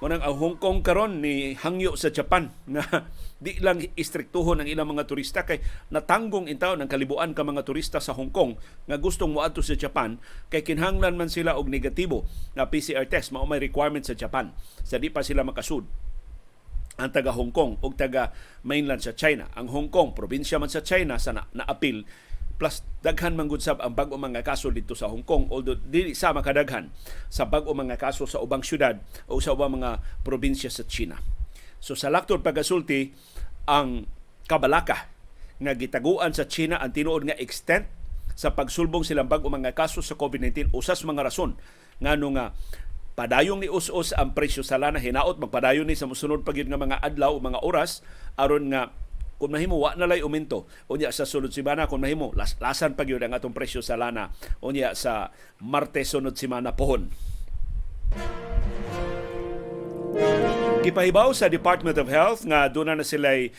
Munang 0.00 0.24
ang 0.24 0.32
Hong 0.40 0.56
Kong 0.56 0.80
karon 0.80 1.20
ni 1.20 1.52
hangyo 1.60 1.92
sa 1.92 2.08
Japan 2.08 2.48
nga 2.72 3.04
di 3.36 3.60
lang 3.60 3.84
istriktuhon 4.00 4.64
ang 4.64 4.68
ilang 4.68 4.88
mga 4.96 5.04
turista 5.04 5.44
kay 5.44 5.60
natanggong 5.92 6.48
intaw 6.48 6.72
ng 6.72 6.88
kalibuan 6.88 7.36
ka 7.36 7.44
mga 7.44 7.68
turista 7.68 8.00
sa 8.00 8.16
Hong 8.16 8.32
Kong 8.32 8.56
nga 8.88 8.96
gustong 8.96 9.36
moadto 9.36 9.60
sa 9.60 9.76
Japan 9.76 10.16
kay 10.48 10.64
kinhanglan 10.64 11.20
man 11.20 11.28
sila 11.28 11.60
og 11.60 11.68
negatibo 11.68 12.24
nga 12.56 12.72
PCR 12.72 13.04
test 13.12 13.28
mao 13.28 13.44
may 13.44 13.60
requirement 13.60 14.04
sa 14.04 14.16
Japan 14.16 14.56
sa 14.80 14.96
di 14.96 15.12
pa 15.12 15.20
sila 15.20 15.44
makasud 15.44 16.09
ang 17.00 17.10
taga 17.10 17.32
Hong 17.32 17.50
Kong 17.50 17.80
ug 17.80 17.92
taga 17.96 18.30
mainland 18.62 19.00
sa 19.00 19.16
China. 19.16 19.48
Ang 19.56 19.72
Hong 19.72 19.88
Kong, 19.88 20.12
probinsya 20.12 20.60
man 20.60 20.68
sa 20.68 20.84
China 20.84 21.16
sa 21.16 21.32
na- 21.32 21.48
naapil, 21.56 22.04
plus 22.60 22.84
daghan 23.00 23.32
man 23.32 23.48
gud 23.48 23.64
sab 23.64 23.80
ang 23.80 23.96
bag-o 23.96 24.20
mga 24.20 24.44
kaso 24.44 24.68
dito 24.68 24.92
sa 24.92 25.08
Hong 25.08 25.24
Kong 25.24 25.48
although 25.48 25.80
dili 25.80 26.12
sa 26.12 26.36
makadaghan 26.36 26.92
sa 27.32 27.48
bag-o 27.48 27.72
mga 27.72 27.96
kaso 27.96 28.28
sa 28.28 28.36
ubang 28.44 28.60
syudad 28.60 29.00
o 29.32 29.40
sa 29.40 29.56
ubang 29.56 29.80
mga 29.80 30.04
probinsya 30.20 30.68
sa 30.68 30.84
China. 30.84 31.16
So 31.80 31.96
sa 31.96 32.12
laktod 32.12 32.44
pagasulti 32.44 33.16
ang 33.64 34.04
kabalaka 34.44 35.08
nga 35.56 35.72
gitaguan 35.72 36.36
sa 36.36 36.44
China 36.44 36.76
ang 36.84 36.92
tinuod 36.92 37.24
nga 37.24 37.40
extent 37.40 37.88
sa 38.36 38.52
pagsulbong 38.52 39.08
silang 39.08 39.32
bag-o 39.32 39.48
mga 39.48 39.72
kaso 39.72 40.04
sa 40.04 40.12
COVID-19 40.20 40.76
usas 40.76 41.00
mga 41.00 41.32
rason 41.32 41.56
ngano 42.04 42.28
nga 42.36 42.52
padayong 43.20 43.60
ni 43.60 43.68
us-us 43.68 44.16
ang 44.16 44.32
presyo 44.32 44.64
sa 44.64 44.80
lana. 44.80 44.96
Hinaot 44.96 45.36
magpadayon 45.36 45.84
ni 45.84 45.92
sa 45.92 46.08
mosunod 46.08 46.40
pagid 46.40 46.72
nga 46.72 46.80
mga 46.80 47.04
adlaw 47.04 47.36
o 47.36 47.44
mga 47.44 47.60
oras 47.60 48.00
aron 48.40 48.72
nga 48.72 48.88
kung 49.36 49.52
mahimo 49.52 49.76
wa 49.76 49.92
na 49.92 50.08
lay 50.08 50.24
uminto. 50.24 50.64
Unya 50.88 51.12
sa 51.12 51.28
sunod 51.28 51.52
semana 51.52 51.84
kung 51.84 52.00
mahimo 52.00 52.32
las 52.32 52.56
lasan 52.56 52.96
pa 52.96 53.04
ang 53.04 53.36
atong 53.36 53.52
presyo 53.52 53.84
sa 53.84 54.00
lana. 54.00 54.32
Unya 54.64 54.96
sa 54.96 55.36
Martes 55.60 56.16
sunod 56.16 56.32
semana 56.40 56.72
pohon. 56.72 57.12
Gipahibaw 60.80 61.36
sa 61.36 61.52
Department 61.52 62.00
of 62.00 62.08
Health 62.08 62.48
nga 62.48 62.72
doon 62.72 62.96
na 62.96 63.04
sila'y 63.04 63.52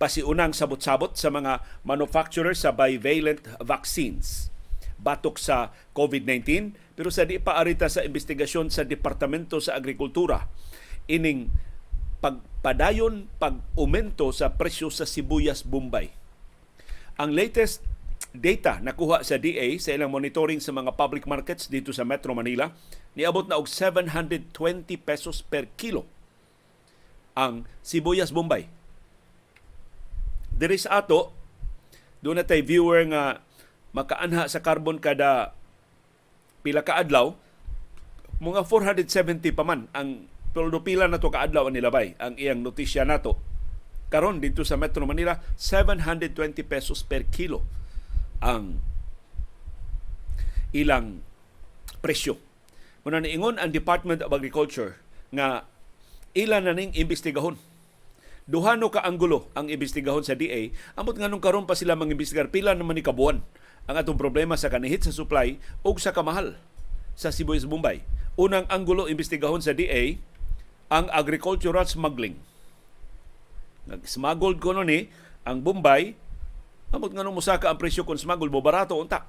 pasiunang 0.00 0.56
sabot-sabot 0.56 1.12
sa 1.12 1.28
mga 1.28 1.60
manufacturers 1.84 2.64
sa 2.64 2.72
bivalent 2.72 3.44
vaccines 3.60 4.53
batok 5.00 5.36
sa 5.36 5.74
COVID-19 5.92 6.72
pero 6.94 7.10
sa 7.10 7.26
di 7.26 7.38
pa 7.42 7.58
arita 7.58 7.90
sa 7.90 8.06
investigasyon 8.06 8.70
sa 8.70 8.86
Departamento 8.86 9.58
sa 9.58 9.76
Agrikultura 9.76 10.46
ining 11.10 11.52
pagpadayon 12.24 13.28
pag-umento 13.36 14.32
sa 14.32 14.56
presyo 14.56 14.88
sa 14.88 15.04
sibuyas 15.04 15.60
Bombay. 15.60 16.08
Ang 17.20 17.36
latest 17.36 17.84
data 18.32 18.80
nakuha 18.80 19.22
sa 19.22 19.36
DA 19.36 19.76
sa 19.76 19.92
ilang 19.92 20.10
monitoring 20.10 20.58
sa 20.58 20.72
mga 20.72 20.96
public 20.96 21.28
markets 21.28 21.68
dito 21.68 21.92
sa 21.94 22.02
Metro 22.02 22.32
Manila 22.32 22.72
niabot 23.14 23.46
na 23.46 23.60
og 23.60 23.70
720 23.70 24.50
pesos 25.04 25.44
per 25.44 25.70
kilo 25.76 26.08
ang 27.36 27.66
sibuyas 27.84 28.32
Bombay. 28.32 28.70
Diri 30.54 30.78
sa 30.78 31.02
ato, 31.02 31.34
doon 32.22 32.40
na 32.40 32.46
tay 32.46 32.62
viewer 32.62 33.02
nga 33.10 33.43
makaanha 33.94 34.50
sa 34.50 34.60
carbon 34.60 34.98
kada 34.98 35.54
pila 36.66 36.82
ka 36.82 36.98
adlaw, 36.98 37.38
mga 38.42 38.66
470 38.66 39.54
pa 39.54 39.62
man 39.62 39.86
ang 39.94 40.26
pero 40.54 40.70
pila 40.82 41.10
na 41.10 41.18
to 41.18 41.34
kaadlaw 41.34 41.66
ang 41.66 41.74
nilabay 41.74 42.14
ang 42.18 42.38
iyang 42.38 42.62
notisya 42.62 43.02
nato. 43.02 43.38
Karon 44.10 44.38
dito 44.38 44.62
sa 44.62 44.78
Metro 44.78 45.02
Manila, 45.02 45.42
720 45.58 46.62
pesos 46.62 47.02
per 47.02 47.26
kilo 47.26 47.66
ang 48.38 48.78
ilang 50.70 51.18
presyo. 51.98 52.38
Muna 53.02 53.18
niingon 53.18 53.58
ang 53.58 53.74
Department 53.74 54.22
of 54.22 54.30
Agriculture 54.30 54.94
nga 55.34 55.66
ilan 56.38 56.62
na 56.70 56.74
ning 56.78 56.94
imbestigahon. 56.94 57.58
Duha 58.46 58.78
no 58.78 58.94
ka 58.94 59.02
anggulo 59.02 59.50
ang 59.58 59.66
imbestigahon 59.66 60.22
sa 60.22 60.38
DA, 60.38 60.70
amot 60.94 61.18
nganong 61.18 61.42
karon 61.42 61.66
pa 61.66 61.74
sila 61.74 61.98
mangimbestigar 61.98 62.52
pila 62.54 62.78
naman 62.78 62.94
ni 62.94 63.02
kabuan 63.02 63.42
ang 63.84 63.96
atong 64.00 64.16
problema 64.16 64.56
sa 64.56 64.72
kanihit 64.72 65.04
sa 65.04 65.12
supply 65.12 65.60
ug 65.84 66.00
sa 66.00 66.12
kamahal 66.12 66.56
sa 67.14 67.30
Sibuyas 67.30 67.68
Bombay. 67.68 68.02
Unang 68.34 68.66
anggulo 68.66 69.06
imbestigahon 69.06 69.62
sa 69.62 69.76
DA 69.76 70.18
ang 70.90 71.06
agricultural 71.12 71.86
smuggling. 71.86 72.36
Nag-smuggled 73.84 74.58
ko 74.58 74.74
ni 74.82 75.12
ang 75.44 75.60
Bombay, 75.60 76.16
amot 76.90 77.12
nga 77.12 77.22
nung 77.22 77.36
musaka 77.36 77.68
ang 77.68 77.78
presyo 77.78 78.02
kung 78.02 78.18
smuggle 78.18 78.48
mo, 78.48 78.64
barato 78.64 78.96
unta. 78.96 79.28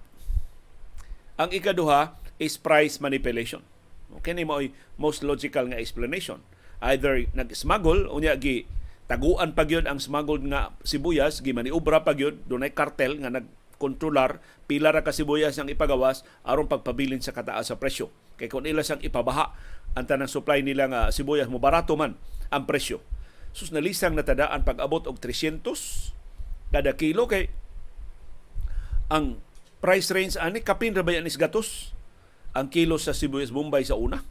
Ang 1.35 1.51
ikaduha 1.51 2.15
is 2.39 2.55
price 2.55 3.03
manipulation. 3.03 3.59
Okay 4.15 4.31
ni 4.31 4.47
mo 4.47 4.63
most 4.95 5.21
logical 5.27 5.67
nga 5.67 5.79
explanation. 5.79 6.39
Either 6.79 7.27
nag-smuggle, 7.35 8.07
unya 8.07 8.39
gi 8.39 8.63
taguan 9.05 9.53
pa 9.53 9.67
ang 9.67 9.99
smuggled 9.99 10.47
nga 10.47 10.71
sibuyas, 10.87 11.43
gi 11.43 11.51
maniubra 11.51 12.01
pa 12.01 12.15
gyud, 12.15 12.47
dunay 12.47 12.71
kartel 12.71 13.19
nga 13.19 13.43
nagkontrolar 13.75 14.39
pila 14.71 14.95
ra 14.95 15.03
ka 15.03 15.11
sibuyas 15.11 15.59
ang 15.59 15.67
ipagawas 15.67 16.23
aron 16.47 16.71
pagpabilin 16.71 17.19
sa 17.19 17.35
kataas 17.35 17.69
sa 17.69 17.75
presyo. 17.75 18.09
Kay 18.39 18.47
kung 18.47 18.63
ila 18.63 18.81
sang 18.81 19.03
ipabaha 19.03 19.51
ang 19.99 20.07
tanang 20.07 20.31
supply 20.31 20.63
nila 20.63 20.87
nga 20.87 21.01
sibuyas 21.11 21.51
mo 21.51 21.59
barato 21.59 21.99
man 21.99 22.15
ang 22.49 22.63
presyo. 22.63 23.03
Sus 23.51 23.71
nalisang 23.71 24.15
natadaan 24.15 24.63
pag-abot 24.63 25.03
og 25.07 25.19
300 25.19 25.61
kada 26.71 26.95
kilo 26.95 27.27
kay 27.27 27.51
ang 29.11 29.39
price 29.79 30.09
range 30.09 30.35
ani 30.39 30.65
kapin 30.65 30.95
ra 30.95 31.05
ba 31.05 31.13
is 31.13 31.37
gatos 31.37 31.93
ang 32.55 32.71
kilo 32.71 32.95
sa 32.97 33.11
sibuyas 33.11 33.51
Bombay 33.51 33.83
sa 33.83 33.99
una. 33.99 34.23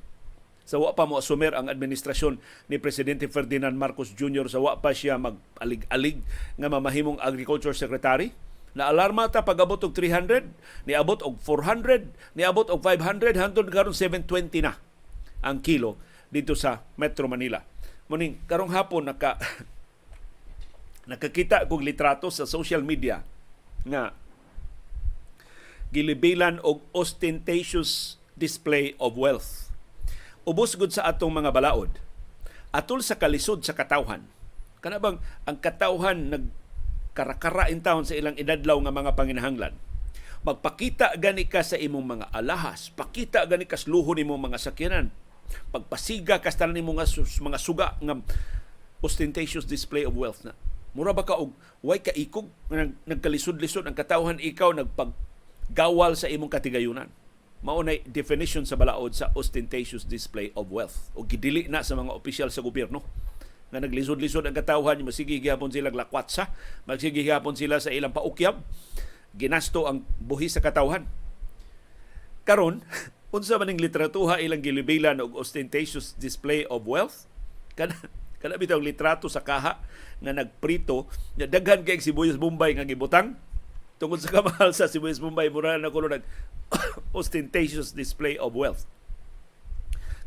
Sa 0.64 0.80
wa 0.80 0.96
pa 0.96 1.04
mo 1.04 1.20
asumer 1.20 1.52
ang 1.52 1.68
administrasyon 1.68 2.40
ni 2.72 2.80
Presidente 2.80 3.28
Ferdinand 3.28 3.76
Marcos 3.76 4.16
Jr. 4.16 4.48
sa 4.48 4.64
wa 4.64 4.80
pa 4.80 4.96
siya 4.96 5.20
mag-alig-alig 5.20 6.24
nga 6.56 6.72
mamahimong 6.72 7.20
agriculture 7.20 7.76
secretary. 7.76 8.32
Na 8.74 8.90
alarma 8.90 9.30
ta 9.30 9.46
pag-abot 9.46 9.78
og 9.86 9.94
300, 9.94 10.50
niabot 10.90 11.22
og 11.22 11.38
400, 11.38 12.10
niabot 12.34 12.66
og 12.66 12.82
500 12.82 13.38
hangtod 13.38 13.70
karon 13.70 13.94
720 13.94 14.66
na 14.66 14.82
ang 15.44 15.62
kilo 15.62 16.00
dito 16.34 16.58
sa 16.58 16.82
Metro 16.98 17.30
Manila. 17.30 17.62
Muning 18.10 18.42
karong 18.50 18.74
hapon 18.74 19.06
naka 19.06 19.38
nakakita 21.10 21.70
kog 21.70 21.86
litrato 21.86 22.32
sa 22.34 22.48
social 22.48 22.82
media 22.82 23.22
nga 23.86 24.16
gilibilan 25.94 26.58
og 26.66 26.82
ostentatious 26.90 28.18
display 28.34 28.98
of 28.98 29.14
wealth. 29.14 29.70
Ubos 30.42 30.74
gud 30.74 30.90
sa 30.90 31.06
atong 31.06 31.30
mga 31.30 31.54
balaod. 31.54 32.02
Atol 32.74 33.06
sa 33.06 33.14
kalisod 33.14 33.62
sa 33.62 33.70
katawhan. 33.70 34.26
Kana 34.82 34.98
bang 34.98 35.22
ang 35.46 35.56
katawhan 35.62 36.34
nag 36.34 36.44
karakara 37.14 37.70
in 37.70 37.80
town 37.80 38.02
sa 38.02 38.18
ilang 38.18 38.34
idadlaw 38.34 38.76
nga 38.82 38.92
mga 38.92 39.14
panginahanglan. 39.14 39.74
Magpakita 40.44 41.16
gani 41.16 41.48
ka 41.48 41.64
sa 41.64 41.80
imong 41.80 42.04
mga 42.04 42.26
alahas, 42.34 42.92
pakita 42.92 43.48
gani 43.48 43.64
ka 43.64 43.80
sa 43.80 43.88
luho 43.88 44.12
nimong 44.12 44.52
mga 44.52 44.60
sakyanan, 44.60 45.08
pagpasiga 45.72 46.42
ka 46.42 46.52
sa 46.52 46.68
nimo 46.68 46.92
nga 46.98 47.08
mga 47.08 47.58
suga 47.62 47.96
nga 47.96 48.14
ostentatious 49.00 49.64
display 49.64 50.04
of 50.04 50.12
wealth 50.18 50.44
na. 50.44 50.52
Mura 50.92 51.16
ba 51.16 51.24
ka 51.24 51.38
og 51.38 51.56
way 51.80 51.98
ka 51.98 52.12
ikog 52.12 52.46
nag- 52.68 52.98
nagkalisod-lisod 53.08 53.88
ang 53.88 53.96
katawhan 53.96 54.38
ikaw 54.38 54.70
nagpaggawal 54.76 56.12
sa 56.14 56.28
imong 56.28 56.52
katigayunan. 56.52 57.08
Mao 57.64 57.80
nay 57.80 58.04
definition 58.04 58.68
sa 58.68 58.76
balaod 58.76 59.16
sa 59.16 59.32
ostentatious 59.32 60.04
display 60.04 60.52
of 60.52 60.68
wealth 60.68 61.08
o 61.16 61.24
gidili 61.24 61.64
na 61.72 61.80
sa 61.80 61.96
mga 61.96 62.12
opisyal 62.12 62.52
sa 62.52 62.60
gobyerno 62.60 63.00
nga 63.74 63.82
naglisod-lisod 63.82 64.46
ang 64.46 64.54
katawhan 64.54 65.02
masige 65.02 65.42
gihapon 65.42 65.74
sila 65.74 65.90
lakwatsa 65.90 66.54
magsige 66.86 67.26
gihapon 67.26 67.58
sila 67.58 67.82
sa 67.82 67.90
ilang 67.90 68.14
paukyab 68.14 68.62
ginasto 69.34 69.90
ang 69.90 70.06
buhi 70.22 70.46
sa 70.46 70.62
katawhan. 70.62 71.10
Karon 72.46 72.86
unsa 73.34 73.58
man 73.58 73.66
ning 73.66 73.82
literatuha 73.82 74.38
ilang 74.38 74.62
gilibilan 74.62 75.18
og 75.18 75.34
ostentatious 75.34 76.14
display 76.14 76.62
of 76.70 76.86
wealth? 76.86 77.26
Kana 77.74 77.98
kana 78.40 78.54
bitaw 78.54 78.78
litrato 78.78 79.26
sa 79.26 79.42
kaha 79.42 79.82
nga 80.22 80.30
nagprito 80.30 81.10
nga 81.34 81.50
daghan 81.50 81.82
kay 81.82 81.98
sibuyas 81.98 82.38
Bombay 82.38 82.78
nga 82.78 82.86
gibutang. 82.86 83.34
Tungod 83.98 84.22
sa 84.22 84.30
kamahal 84.30 84.70
sa 84.70 84.86
sibuyas 84.86 85.18
Bombay 85.18 85.50
mura 85.50 85.74
na 85.82 85.90
kuno 85.90 86.06
nag 86.06 86.22
ostentatious 87.18 87.90
display 87.90 88.38
of 88.38 88.54
wealth 88.54 88.86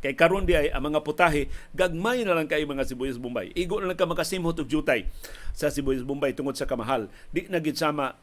kay 0.07 0.15
karon 0.15 0.47
di 0.47 0.55
ay 0.55 0.71
ang 0.71 0.87
mga 0.87 1.03
putahe 1.03 1.51
gagmay 1.75 2.23
na 2.23 2.31
lang 2.31 2.47
kay 2.47 2.63
mga 2.63 2.87
sibuyas 2.87 3.19
Bombay. 3.19 3.51
Igo 3.59 3.83
na 3.83 3.91
lang 3.91 3.99
ka 3.99 4.07
makasimhot 4.07 4.55
og 4.55 4.71
jutay 4.71 5.03
sa 5.51 5.67
sibuyas 5.67 6.07
Bombay 6.07 6.31
tungod 6.31 6.55
sa 6.55 6.63
kamahal. 6.63 7.11
Di 7.35 7.51
na 7.51 7.59
gid 7.59 7.75
sama 7.75 8.15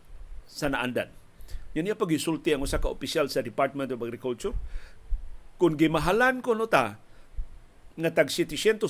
sa 0.49 0.73
naandan. 0.73 1.13
Yan 1.77 1.93
yung 1.93 2.01
pag-isulti 2.01 2.57
ang 2.57 2.65
usa 2.65 2.81
ka 2.81 2.89
opisyal 2.89 3.29
sa 3.29 3.45
Department 3.45 3.93
of 3.93 4.01
Agriculture. 4.01 4.57
Kung 5.61 5.77
gimahalan 5.77 6.41
ko 6.41 6.57
no 6.57 6.65
ta 6.65 6.97
nga 8.01 8.11
tag 8.11 8.33
720 8.33 8.89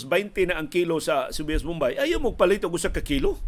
na 0.48 0.54
ang 0.54 0.70
kilo 0.70 1.02
sa 1.02 1.34
sibuyas 1.34 1.66
Bombay 1.66 1.98
ayaw 1.98 2.22
mo 2.22 2.38
palit 2.38 2.62
og 2.62 2.78
usa 2.78 2.94
ka 2.94 3.02
kilo. 3.02 3.42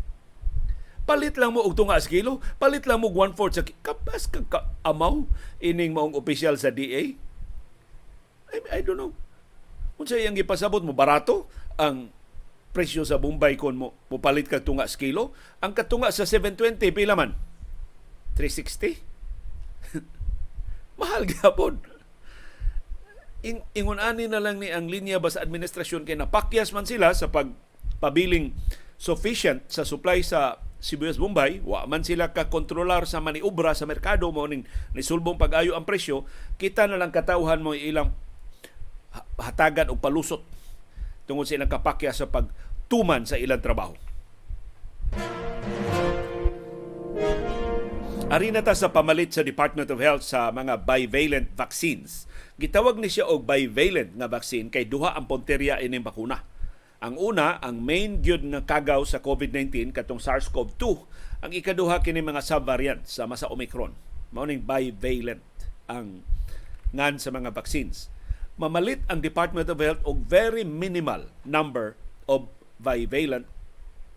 Palit 1.06 1.38
lang 1.38 1.54
mo 1.54 1.62
og 1.62 1.78
tunga 1.78 2.02
sa 2.02 2.10
kilo. 2.10 2.42
Palit 2.58 2.82
lang 2.82 2.98
mo 2.98 3.14
1/4 3.14 3.54
sa 3.54 3.62
kapas 3.62 4.26
ka, 4.26 4.42
ka 4.50 4.66
amaw 4.82 5.22
ining 5.62 5.94
maong 5.94 6.18
opisyal 6.18 6.58
sa 6.58 6.74
DA 6.74 7.14
I, 8.46 8.58
I 8.70 8.80
don't 8.82 8.98
know 8.98 9.14
unsa 9.96 10.16
iyang 10.20 10.36
gipasabot 10.36 10.84
mo 10.84 10.92
barato 10.92 11.48
ang 11.80 12.12
presyo 12.76 13.08
sa 13.08 13.16
Bombay 13.16 13.56
kon 13.56 13.76
mo 13.80 13.96
mupalit 14.12 14.48
ka 14.48 14.60
tunga 14.60 14.84
sa 14.84 15.00
kilo. 15.00 15.32
Ang 15.64 15.72
katunga 15.72 16.12
sa 16.12 16.28
720 16.28 16.92
pila 16.92 17.16
man? 17.16 17.32
360 18.36 19.00
mahal 21.00 21.24
gyapon 21.24 21.80
ing 23.46 23.64
ingon 23.72 24.02
ani 24.02 24.28
na 24.28 24.42
lang 24.42 24.58
ni 24.58 24.68
ang 24.68 24.90
linya 24.90 25.22
ba 25.22 25.30
sa 25.30 25.40
administrasyon 25.44 26.02
kay 26.02 26.18
napakyas 26.18 26.74
man 26.74 26.84
sila 26.84 27.14
sa 27.14 27.30
pagpabiling 27.30 28.52
sufficient 29.00 29.62
sa 29.70 29.86
supply 29.86 30.20
sa 30.20 30.60
Sibuyas 30.76 31.16
Bombay, 31.16 31.64
wa 31.64 31.88
man 31.88 32.04
sila 32.04 32.36
ka 32.36 32.52
kontrolar 32.52 33.08
sa 33.08 33.18
maniobra 33.18 33.72
sa 33.72 33.88
merkado 33.88 34.28
mo 34.28 34.44
ning 34.44 34.68
nisulbong 34.92 35.40
pag-ayo 35.40 35.72
ang 35.72 35.88
presyo, 35.88 36.28
kita 36.60 36.84
na 36.84 37.00
lang 37.00 37.10
katawhan 37.10 37.64
mo 37.64 37.72
ilang 37.72 38.12
hatagan 39.40 39.92
o 39.92 39.98
palusot 39.98 40.42
tungod 41.26 41.44
sa 41.48 41.56
ilang 41.58 41.70
kapakya 41.70 42.14
sa 42.14 42.30
pagtuman 42.30 43.26
sa 43.26 43.36
ilang 43.36 43.60
trabaho. 43.60 43.94
Ari 48.26 48.50
ta 48.50 48.74
sa 48.74 48.90
pamalit 48.90 49.30
sa 49.30 49.46
Department 49.46 49.86
of 49.86 50.02
Health 50.02 50.26
sa 50.26 50.50
mga 50.50 50.82
bivalent 50.82 51.46
vaccines. 51.54 52.26
Gitawag 52.58 52.98
ni 52.98 53.06
siya 53.06 53.30
og 53.30 53.46
bivalent 53.46 54.18
nga 54.18 54.26
vaccine 54.26 54.66
kay 54.66 54.82
duha 54.82 55.14
ang 55.14 55.30
punteriya 55.30 55.78
ining 55.78 56.02
bakuna. 56.02 56.42
Ang 56.98 57.22
una, 57.22 57.62
ang 57.62 57.78
main 57.78 58.18
gyud 58.24 58.42
nga 58.50 58.66
kagaw 58.66 59.06
sa 59.06 59.22
COVID-19 59.22 59.94
katong 59.94 60.18
SARS-CoV-2. 60.18 60.84
Ang 61.44 61.52
ikaduha 61.54 62.02
kini 62.02 62.18
mga 62.18 62.42
subvariant 62.42 63.06
sa 63.06 63.30
masa 63.30 63.46
Omicron. 63.46 63.94
Mao 64.34 64.42
ning 64.42 64.64
bivalent 64.64 65.44
ang 65.86 66.26
ngan 66.90 67.22
sa 67.22 67.30
mga 67.30 67.54
vaccines. 67.54 68.10
Mamalit 68.56 69.04
ang 69.12 69.20
Department 69.20 69.68
of 69.68 69.76
Health 69.76 70.00
og 70.08 70.24
very 70.24 70.64
minimal 70.64 71.28
number 71.44 71.92
of 72.24 72.48
bivalent 72.80 73.44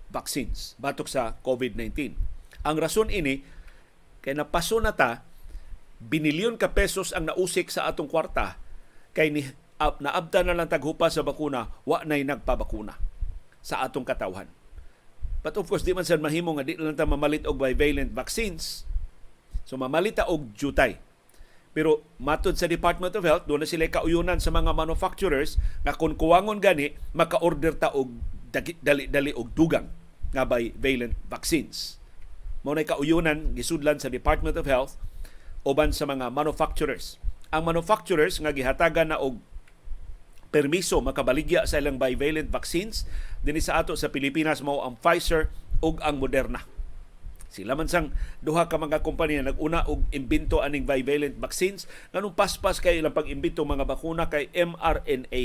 vaccines 0.07 0.79
batok 0.79 1.11
sa 1.11 1.35
COVID-19. 1.43 2.15
Ang 2.63 2.75
rason 2.79 3.11
ini 3.11 3.43
kay 4.23 4.35
napaso 4.35 4.79
na 4.79 4.95
ta 4.95 5.27
binilyon 5.99 6.55
ka 6.55 6.71
pesos 6.71 7.11
ang 7.11 7.27
nausik 7.27 7.67
sa 7.67 7.91
atong 7.91 8.07
kwarta 8.07 8.55
kay 9.11 9.27
ni 9.27 9.43
uh, 9.79 9.95
naabda 9.99 10.47
na 10.47 10.55
lang 10.55 10.71
taghupa 10.71 11.11
sa 11.11 11.23
bakuna 11.23 11.71
wa 11.83 11.99
nay 12.07 12.23
nagpabakuna 12.23 12.95
sa 13.59 13.83
atong 13.83 14.07
katawhan. 14.07 14.47
But 15.39 15.55
of 15.55 15.71
course, 15.71 15.87
di 15.87 15.95
man 15.95 16.03
sad 16.03 16.19
mahimo 16.19 16.55
nga 16.55 16.67
di 16.67 16.75
lang 16.75 16.95
ta 16.95 17.07
mamalit 17.07 17.47
og 17.47 17.59
bivalent 17.59 18.11
vaccines. 18.11 18.83
So 19.63 19.75
mamalit 19.79 20.19
ta 20.19 20.27
og 20.27 20.51
jutay. 20.55 20.99
Pero 21.71 22.01
matod 22.17 22.57
sa 22.57 22.65
Department 22.65 23.13
of 23.13 23.25
Health, 23.25 23.45
doon 23.45 23.61
na 23.61 23.69
sila 23.69 23.85
kauyunan 23.85 24.41
sa 24.41 24.49
mga 24.49 24.73
manufacturers 24.73 25.61
nga 25.85 25.93
kung 25.93 26.17
kuwangon 26.17 26.57
gani, 26.57 26.97
maka-order 27.13 27.77
ta 27.77 27.93
og 27.93 28.09
dali-dali 28.81 29.29
og 29.37 29.53
dugang 29.53 29.87
nga 30.33 30.45
bivalent 30.45 31.13
vaccines. 31.29 32.01
Mao 32.65 32.73
na 32.73 32.83
kauyunan 32.83 33.53
gisudlan 33.53 34.01
sa 34.01 34.09
Department 34.09 34.57
of 34.57 34.65
Health 34.65 34.97
uban 35.63 35.93
sa 35.93 36.09
mga 36.09 36.33
manufacturers. 36.33 37.21
Ang 37.53 37.69
manufacturers 37.69 38.41
nga 38.41 38.53
gihatagan 38.53 39.13
na 39.13 39.21
og 39.21 39.37
permiso 40.49 40.97
makabaligya 40.97 41.69
sa 41.69 41.77
ilang 41.77 42.01
bivalent 42.01 42.49
vaccines 42.49 43.05
dinhi 43.45 43.61
sa 43.61 43.85
ato 43.85 43.93
sa 43.93 44.09
Pilipinas 44.09 44.65
mao 44.65 44.81
ang 44.81 44.97
Pfizer 44.97 45.53
ug 45.79 46.01
ang 46.01 46.17
Moderna. 46.17 46.65
Sila 47.49 47.73
man 47.73 47.89
sang 47.89 48.13
duha 48.45 48.69
ka 48.69 48.77
mga 48.77 49.01
kompanya 49.01 49.41
naguna 49.41 49.81
og 49.89 50.05
imbento 50.13 50.61
aning 50.61 50.85
bivalent 50.85 51.41
vaccines 51.41 51.89
nganong 52.13 52.37
paspas 52.37 52.77
kay 52.77 53.01
ilang 53.01 53.17
pag-imbento 53.17 53.65
mga 53.65 53.89
bakuna 53.89 54.29
kay 54.29 54.53
mRNA 54.53 55.43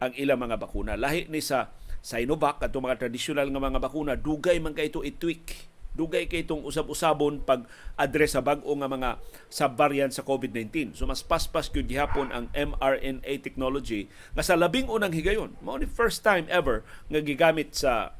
ang 0.00 0.12
ilang 0.20 0.40
mga 0.40 0.60
bakuna. 0.60 1.00
Lahi 1.00 1.32
ni 1.32 1.40
sa 1.40 1.72
Sinovac 2.00 2.60
at 2.60 2.72
mga 2.72 2.96
traditional 3.00 3.48
nga 3.48 3.60
mga 3.60 3.80
bakuna 3.80 4.12
dugay 4.20 4.60
man 4.60 4.76
kay 4.76 4.92
ito 4.92 5.00
i-tweak 5.00 5.72
dugay 5.90 6.30
kay 6.30 6.46
itong 6.46 6.62
usab-usabon 6.62 7.42
pag 7.42 7.66
address 7.98 8.38
sa 8.38 8.44
bag-o 8.44 8.72
nga 8.78 8.88
mga 8.88 9.10
subvariant 9.50 10.12
sa 10.14 10.22
COVID-19. 10.22 10.94
So 10.94 11.04
mas 11.04 11.24
paspas 11.24 11.68
gyud 11.68 11.90
gihapon 11.90 12.30
ang 12.30 12.46
mRNA 12.54 13.32
technology 13.42 14.06
nga 14.32 14.44
sa 14.44 14.54
labing 14.54 14.86
unang 14.86 15.12
higayon, 15.12 15.58
mao 15.60 15.76
ni 15.76 15.90
first 15.90 16.22
time 16.22 16.46
ever 16.46 16.86
nga 17.10 17.20
gigamit 17.20 17.74
sa 17.74 18.14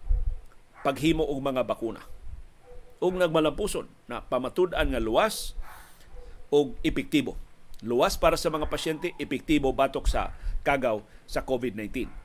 paghimo 0.82 1.22
og 1.22 1.40
mga 1.40 1.62
bakuna. 1.62 2.09
Ug 3.00 3.16
nagmalampuson 3.16 3.88
na 4.06 4.20
pamatud-an 4.20 4.92
nga 4.92 5.00
luwas 5.00 5.56
og 6.52 6.76
epektibo. 6.84 7.34
Luwas 7.80 8.20
para 8.20 8.36
sa 8.36 8.52
mga 8.52 8.68
pasyente, 8.68 9.16
epektibo 9.16 9.72
batok 9.72 10.04
sa 10.04 10.36
kagaw 10.62 11.00
sa 11.24 11.40
COVID-19 11.40 12.20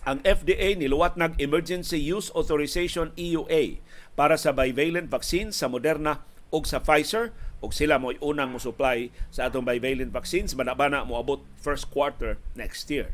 ang 0.00 0.24
FDA 0.24 0.72
niluwat 0.80 1.20
nag 1.20 1.36
Emergency 1.36 2.00
Use 2.00 2.32
Authorization 2.32 3.12
EUA 3.20 3.84
para 4.16 4.40
sa 4.40 4.56
bivalent 4.56 5.12
vaccine 5.12 5.52
sa 5.52 5.68
Moderna 5.68 6.24
ug 6.48 6.64
sa 6.64 6.80
Pfizer 6.80 7.36
ug 7.60 7.76
sila 7.76 8.00
mo 8.00 8.16
unang 8.24 8.56
mo 8.56 8.58
supply 8.58 9.12
sa 9.28 9.52
atong 9.52 9.68
bivalent 9.68 10.08
vaccines 10.08 10.56
bana-bana 10.56 11.04
mo 11.04 11.20
abot 11.20 11.44
first 11.60 11.92
quarter 11.92 12.40
next 12.56 12.88
year. 12.88 13.12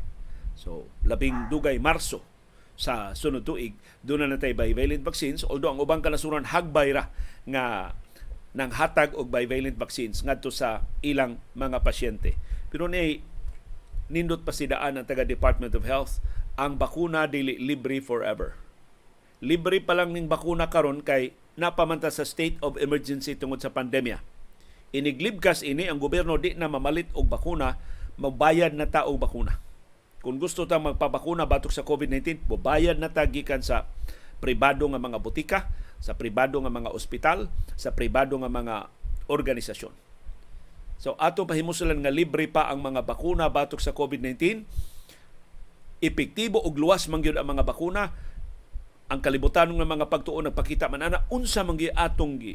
So 0.55 0.87
labing 1.03 1.51
dugay 1.51 1.75
Marso 1.75 2.23
sa 2.77 3.17
sunod 3.17 3.41
tuig 3.41 3.73
doon 4.05 4.23
na 4.23 4.37
natay 4.37 4.53
bivalent 4.53 5.01
vaccines 5.01 5.41
although 5.41 5.73
ang 5.73 5.81
ubang 5.81 6.05
kanasuran 6.05 6.45
hagbay 6.45 6.93
ra 6.93 7.09
nga 7.49 7.97
nang 8.53 8.69
hatag 8.73 9.17
og 9.17 9.33
bivalent 9.33 9.75
vaccines 9.75 10.21
ngadto 10.21 10.53
sa 10.53 10.85
ilang 11.01 11.41
mga 11.57 11.81
pasyente. 11.81 12.37
Pero 12.69 12.85
ni 12.85 13.21
nindot 14.07 14.45
pa 14.47 14.55
si 14.55 14.69
daan 14.69 14.95
ang 14.95 15.05
taga 15.05 15.27
Department 15.27 15.75
of 15.75 15.83
Health 15.83 16.23
ang 16.57 16.79
bakuna 16.79 17.29
dili 17.29 17.59
libre 17.59 18.01
forever. 18.01 18.57
Libre 19.43 19.77
pa 19.77 19.93
lang 19.93 20.15
ning 20.15 20.25
bakuna 20.25 20.73
karon 20.73 21.05
kay 21.05 21.37
napamanta 21.53 22.09
sa 22.09 22.25
state 22.25 22.57
of 22.65 22.77
emergency 22.81 23.37
tungod 23.37 23.61
sa 23.61 23.69
pandemya. 23.69 24.21
Iniglibkas 24.95 25.61
ini 25.61 25.85
ang 25.85 26.01
gobyerno 26.01 26.39
di 26.41 26.57
na 26.57 26.65
mamalit 26.65 27.11
og 27.13 27.29
bakuna, 27.29 27.77
magbayad 28.17 28.73
na 28.73 28.89
ta 28.89 29.05
og 29.05 29.21
bakuna. 29.21 29.61
Kung 30.21 30.41
gusto 30.41 30.65
ta 30.65 30.81
magpabakuna 30.81 31.45
batok 31.45 31.69
sa 31.69 31.85
COVID-19, 31.85 32.49
mobayad 32.49 32.97
na 32.97 33.13
ta 33.13 33.21
gikan 33.29 33.61
sa 33.61 33.85
pribado 34.41 34.89
nga 34.89 35.01
mga 35.01 35.21
butika, 35.21 35.69
sa 36.01 36.17
pribado 36.17 36.57
nga 36.61 36.73
mga 36.73 36.93
ospital, 36.93 37.49
sa 37.77 37.93
pribado 37.93 38.37
nga 38.37 38.49
mga 38.49 38.89
organisasyon. 39.29 39.93
So 40.97 41.13
ato 41.21 41.45
pahimusulan 41.45 42.01
nga 42.01 42.09
libre 42.09 42.49
pa 42.49 42.73
ang 42.73 42.81
mga 42.81 43.05
bakuna 43.05 43.45
batok 43.53 43.77
sa 43.77 43.93
COVID-19 43.93 44.65
epektibo 46.01 46.61
ug 46.61 46.73
luwas 46.77 47.05
man 47.09 47.21
gyud 47.21 47.37
ang 47.37 47.53
mga 47.53 47.65
bakuna. 47.65 48.09
Ang 49.07 49.23
kalibutan 49.23 49.71
ng 49.71 49.87
mga 49.87 50.09
pagtuon 50.11 50.49
nagpakita 50.49 50.89
man 50.89 51.05
ana 51.05 51.23
unsa 51.29 51.61
man 51.61 51.77
gyud 51.77 51.93
atong 51.93 52.41
gi 52.41 52.53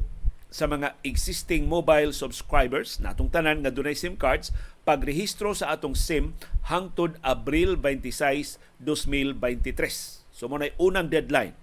sa 0.51 0.67
mga 0.67 0.99
existing 1.07 1.71
mobile 1.71 2.11
subscribers 2.11 2.99
natong 2.99 3.31
tanan 3.31 3.63
nga 3.63 3.71
dunay 3.71 3.95
SIM 3.95 4.19
cards 4.19 4.51
pagrehistro 4.83 5.55
sa 5.55 5.71
atong 5.71 5.95
SIM 5.95 6.35
hangtod 6.67 7.15
Abril 7.23 7.79
26, 7.79 8.59
2023. 8.83 10.27
So 10.35 10.51
mo 10.51 10.59
na 10.59 10.75
unang 10.83 11.07
deadline. 11.07 11.55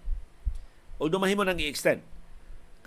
Although 1.03 1.19
mahimo 1.19 1.43
nang 1.43 1.59
i-extend. 1.59 1.99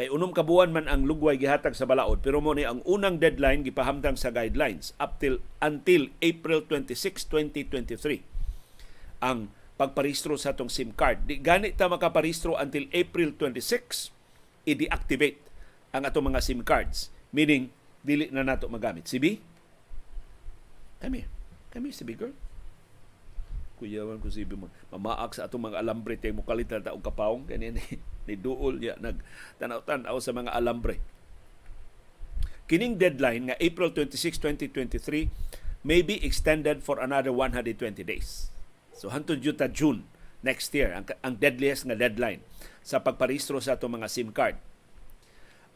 Kay 0.00 0.08
unom 0.08 0.32
ka 0.32 0.40
buwan 0.40 0.72
man 0.72 0.88
ang 0.88 1.04
lugway 1.04 1.36
gihatag 1.36 1.76
sa 1.76 1.84
balaod 1.84 2.24
pero 2.24 2.40
mo 2.40 2.56
ni 2.56 2.64
ang 2.64 2.80
unang 2.88 3.20
deadline 3.20 3.60
gipahamtang 3.60 4.16
sa 4.16 4.32
guidelines 4.32 4.96
up 4.96 5.20
till 5.20 5.44
until 5.60 6.08
April 6.24 6.64
26, 6.64 7.28
2023. 7.28 8.24
Ang 9.20 9.52
pagparehistro 9.76 10.40
sa 10.40 10.56
atong 10.56 10.72
SIM 10.72 10.96
card. 10.96 11.28
Di 11.28 11.36
gani 11.36 11.76
ta 11.76 11.92
makaparehistro 11.92 12.56
until 12.56 12.88
April 12.96 13.36
26 13.36 14.08
i-deactivate 14.64 15.49
ang 15.90 16.02
atong 16.06 16.30
mga 16.30 16.42
SIM 16.42 16.62
cards. 16.62 17.10
Meaning 17.30 17.70
dili 18.00 18.30
na 18.32 18.46
nato 18.46 18.66
magamit. 18.66 19.06
Si 19.06 19.18
B? 19.18 19.38
Kami. 21.00 21.26
Kami 21.70 21.88
si 21.94 22.02
B 22.02 22.14
girl. 22.18 22.34
Kuyawan 23.80 24.20
ko 24.20 24.28
si 24.28 24.44
B 24.44 24.58
mo. 24.58 24.68
Mamaak 24.92 25.32
sa 25.32 25.48
atong 25.48 25.72
mga 25.72 25.80
alambre 25.80 26.18
tayo 26.20 26.36
mo 26.36 26.44
kalit 26.44 26.68
na 26.68 26.84
taong 26.84 27.00
kapaong. 27.00 27.48
Kanya 27.48 27.72
ni, 27.72 27.84
ni 28.28 28.34
Duol 28.36 28.82
ya, 28.82 28.98
nag 29.00 29.16
tanaw-tanaw 29.56 30.16
sa 30.20 30.34
mga 30.36 30.52
alambre. 30.52 31.00
Kining 32.70 33.00
deadline 33.00 33.50
nga 33.50 33.56
April 33.58 33.90
26, 33.90 34.38
2023 34.70 35.26
may 35.82 36.04
be 36.04 36.20
extended 36.20 36.84
for 36.84 37.00
another 37.00 37.32
120 37.32 37.74
days. 38.04 38.52
So 38.92 39.08
hantod 39.08 39.40
yun 39.40 39.56
ta 39.56 39.66
June 39.66 40.04
next 40.44 40.72
year 40.76 40.92
ang, 40.92 41.08
ang 41.24 41.34
deadliest 41.40 41.88
nga 41.88 41.96
deadline 41.96 42.44
sa 42.84 43.00
pagparehistro 43.00 43.58
sa 43.58 43.74
atong 43.74 43.98
mga 43.98 44.08
SIM 44.12 44.30
card. 44.30 44.60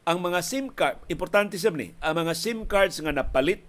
Ang 0.04 0.20
mga 0.20 0.44
SIM 0.44 0.68
card, 0.68 1.00
importante 1.08 1.56
sa 1.56 1.72
ni, 1.72 1.96
ang 2.04 2.20
mga 2.20 2.36
SIM 2.36 2.68
cards 2.68 3.00
nga 3.00 3.08
napalit 3.08 3.64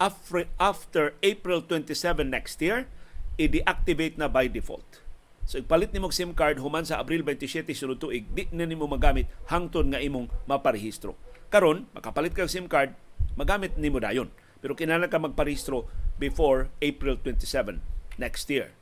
after, 0.00 1.12
April 1.20 1.60
27 1.60 2.24
next 2.24 2.56
year, 2.64 2.88
i-deactivate 3.36 4.16
na 4.16 4.24
by 4.24 4.48
default. 4.48 5.04
So 5.44 5.60
ipalit 5.60 5.92
nimo 5.92 6.08
SIM 6.08 6.32
card 6.32 6.56
human 6.56 6.88
sa 6.88 7.04
Abril 7.04 7.20
27 7.20 7.68
sunod 7.76 8.00
tuig, 8.00 8.24
di 8.32 8.48
na 8.48 8.64
nimo 8.64 8.88
magamit 8.88 9.28
hangtod 9.52 9.84
nga 9.92 10.00
imong 10.00 10.32
maparehistro. 10.48 11.20
Karon, 11.52 11.84
makapalit 11.92 12.32
ka 12.32 12.48
og 12.48 12.52
SIM 12.52 12.64
card, 12.64 12.96
magamit 13.36 13.76
nimo 13.76 14.00
dayon. 14.00 14.32
Pero 14.64 14.72
kinahanglan 14.72 15.12
ka 15.12 15.20
magparehistro 15.20 15.84
before 16.16 16.72
April 16.80 17.20
27 17.20 17.84
next 18.16 18.48
year. 18.48 18.72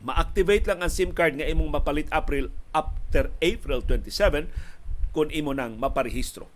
Ma-activate 0.00 0.64
lang 0.64 0.80
ang 0.80 0.88
SIM 0.88 1.12
card 1.12 1.36
nga 1.36 1.44
imong 1.44 1.68
mapalit 1.68 2.08
April 2.08 2.48
after 2.72 3.28
April 3.44 3.84
27 3.84 4.48
kung 5.14 5.30
imo 5.30 5.54
nang 5.54 5.78
maparehistro. 5.78 6.50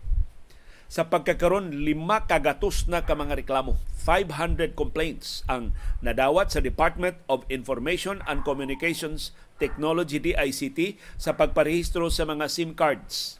Sa 0.89 1.05
pagkakaroon, 1.05 1.85
lima 1.85 2.25
kagatos 2.25 2.89
na 2.89 3.05
ka 3.05 3.13
mga 3.13 3.45
reklamo. 3.45 3.77
500 4.01 4.73
complaints 4.73 5.45
ang 5.45 5.69
nadawat 6.01 6.49
sa 6.49 6.65
Department 6.65 7.13
of 7.29 7.45
Information 7.47 8.25
and 8.25 8.41
Communications 8.41 9.31
Technology 9.61 10.17
DICT 10.17 10.97
sa 11.15 11.37
pagparehistro 11.37 12.09
sa 12.09 12.25
mga 12.25 12.49
SIM 12.49 12.73
cards. 12.73 13.37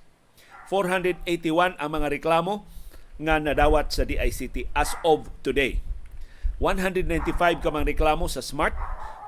481 0.70 1.74
ang 1.82 1.90
mga 1.90 2.08
reklamo 2.22 2.70
nga 3.18 3.42
nadawat 3.42 3.90
sa 3.90 4.06
DICT 4.06 4.70
as 4.78 4.94
of 5.02 5.26
today. 5.42 5.82
195 6.62 7.66
ka 7.66 7.70
mga 7.74 7.98
reklamo 7.98 8.30
sa 8.30 8.46
Smart, 8.46 8.78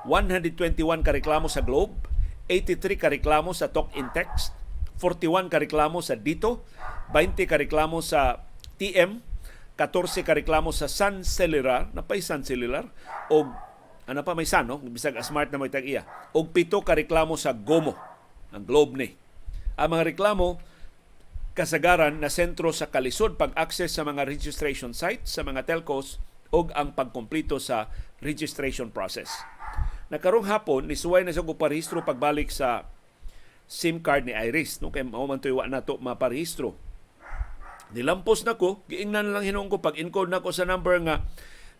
121 0.06 0.78
ka 1.02 1.10
reklamo 1.10 1.50
sa 1.50 1.58
Globe, 1.58 1.96
83 2.46 3.02
ka 3.02 3.10
reklamo 3.10 3.50
sa 3.50 3.66
Talk 3.66 3.90
in 3.98 4.06
Text, 4.14 4.54
41 5.02 5.50
ka 5.50 5.58
reklamo 5.58 5.98
sa 5.98 6.14
Dito, 6.14 6.62
20 7.10 7.50
ka 7.50 7.58
reklamo 7.58 7.98
sa 7.98 8.46
TM, 8.78 9.18
14 9.74 10.22
ka 10.22 10.38
reklamo 10.38 10.70
sa 10.70 10.86
Sun 10.86 11.26
Cellular, 11.26 11.90
napay 11.90 12.22
Sun 12.22 12.46
Cellular, 12.46 12.86
o 13.26 13.50
ano 14.06 14.20
pa 14.22 14.38
may 14.38 14.46
Sun, 14.46 14.70
no? 14.70 14.78
bisag 14.78 15.18
smart 15.26 15.50
na 15.50 15.58
may 15.58 15.74
tag-iya, 15.74 16.06
o 16.30 16.46
pito 16.46 16.78
ka 16.86 16.94
reklamo 16.94 17.34
sa 17.34 17.50
Gomo, 17.50 17.98
ang 18.54 18.62
Globe 18.62 18.94
ni. 18.94 19.10
Ang 19.74 19.98
mga 19.98 20.14
reklamo, 20.14 20.62
kasagaran 21.52 22.22
na 22.22 22.30
sentro 22.30 22.70
sa 22.70 22.88
kalisod 22.88 23.34
pag-access 23.36 23.98
sa 23.98 24.06
mga 24.06 24.24
registration 24.24 24.96
sites 24.96 25.36
sa 25.36 25.44
mga 25.44 25.68
telcos 25.68 26.16
o 26.48 26.64
ang 26.72 26.96
pagkumpleto 26.96 27.60
sa 27.60 27.92
registration 28.24 28.88
process. 28.88 29.28
Nakarong 30.12 30.48
hapon, 30.48 30.88
nisuway 30.88 31.24
na 31.24 31.32
sa 31.32 31.44
ko 31.44 31.56
parehistro 31.56 32.04
pagbalik 32.04 32.52
sa 32.52 32.84
SIM 33.72 34.04
card 34.04 34.28
ni 34.28 34.36
Iris. 34.36 34.84
No? 34.84 34.92
Kaya 34.92 35.08
mao 35.08 35.24
man 35.24 35.40
tuwa 35.40 35.64
na 35.64 35.80
to 35.80 35.96
maparehistro. 35.96 36.76
Nilampos 37.96 38.44
na 38.44 38.60
ko, 38.60 38.84
giingnan 38.88 39.32
na 39.32 39.40
lang 39.40 39.48
hinuong 39.48 39.72
ko, 39.72 39.80
pag 39.80 39.96
encode 39.96 40.28
na 40.28 40.44
ko 40.44 40.52
sa 40.52 40.68
number 40.68 40.96
nga, 41.00 41.24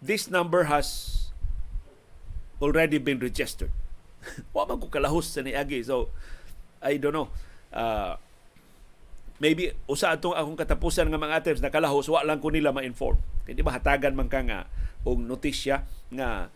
this 0.01 0.33
number 0.33 0.69
has 0.73 1.21
already 2.65 2.97
been 2.97 3.21
registered. 3.21 3.73
Wa 4.57 4.65
man 4.65 4.81
ko 4.81 4.89
kalahos 4.89 5.29
sa 5.29 5.45
niagi. 5.45 5.85
So, 5.85 6.09
I 6.81 6.97
don't 6.97 7.13
know. 7.13 7.29
Uh, 7.73 8.17
maybe 9.41 9.73
usa 9.89 10.17
atong 10.17 10.37
akong 10.37 10.57
katapusan 10.57 11.09
nga 11.09 11.21
mga 11.21 11.45
items 11.45 11.61
na 11.65 11.73
kalahos 11.73 12.07
wa 12.07 12.23
lang 12.23 12.39
ko 12.39 12.53
nila 12.53 12.71
ma-inform. 12.71 13.19
Kaya 13.43 13.59
di 13.59 13.65
ba 13.65 13.75
hatagan 13.75 14.15
man 14.15 14.31
ka 14.31 14.39
nga 14.45 14.71
og 15.03 15.19
notisya 15.19 15.83
nga 16.15 16.47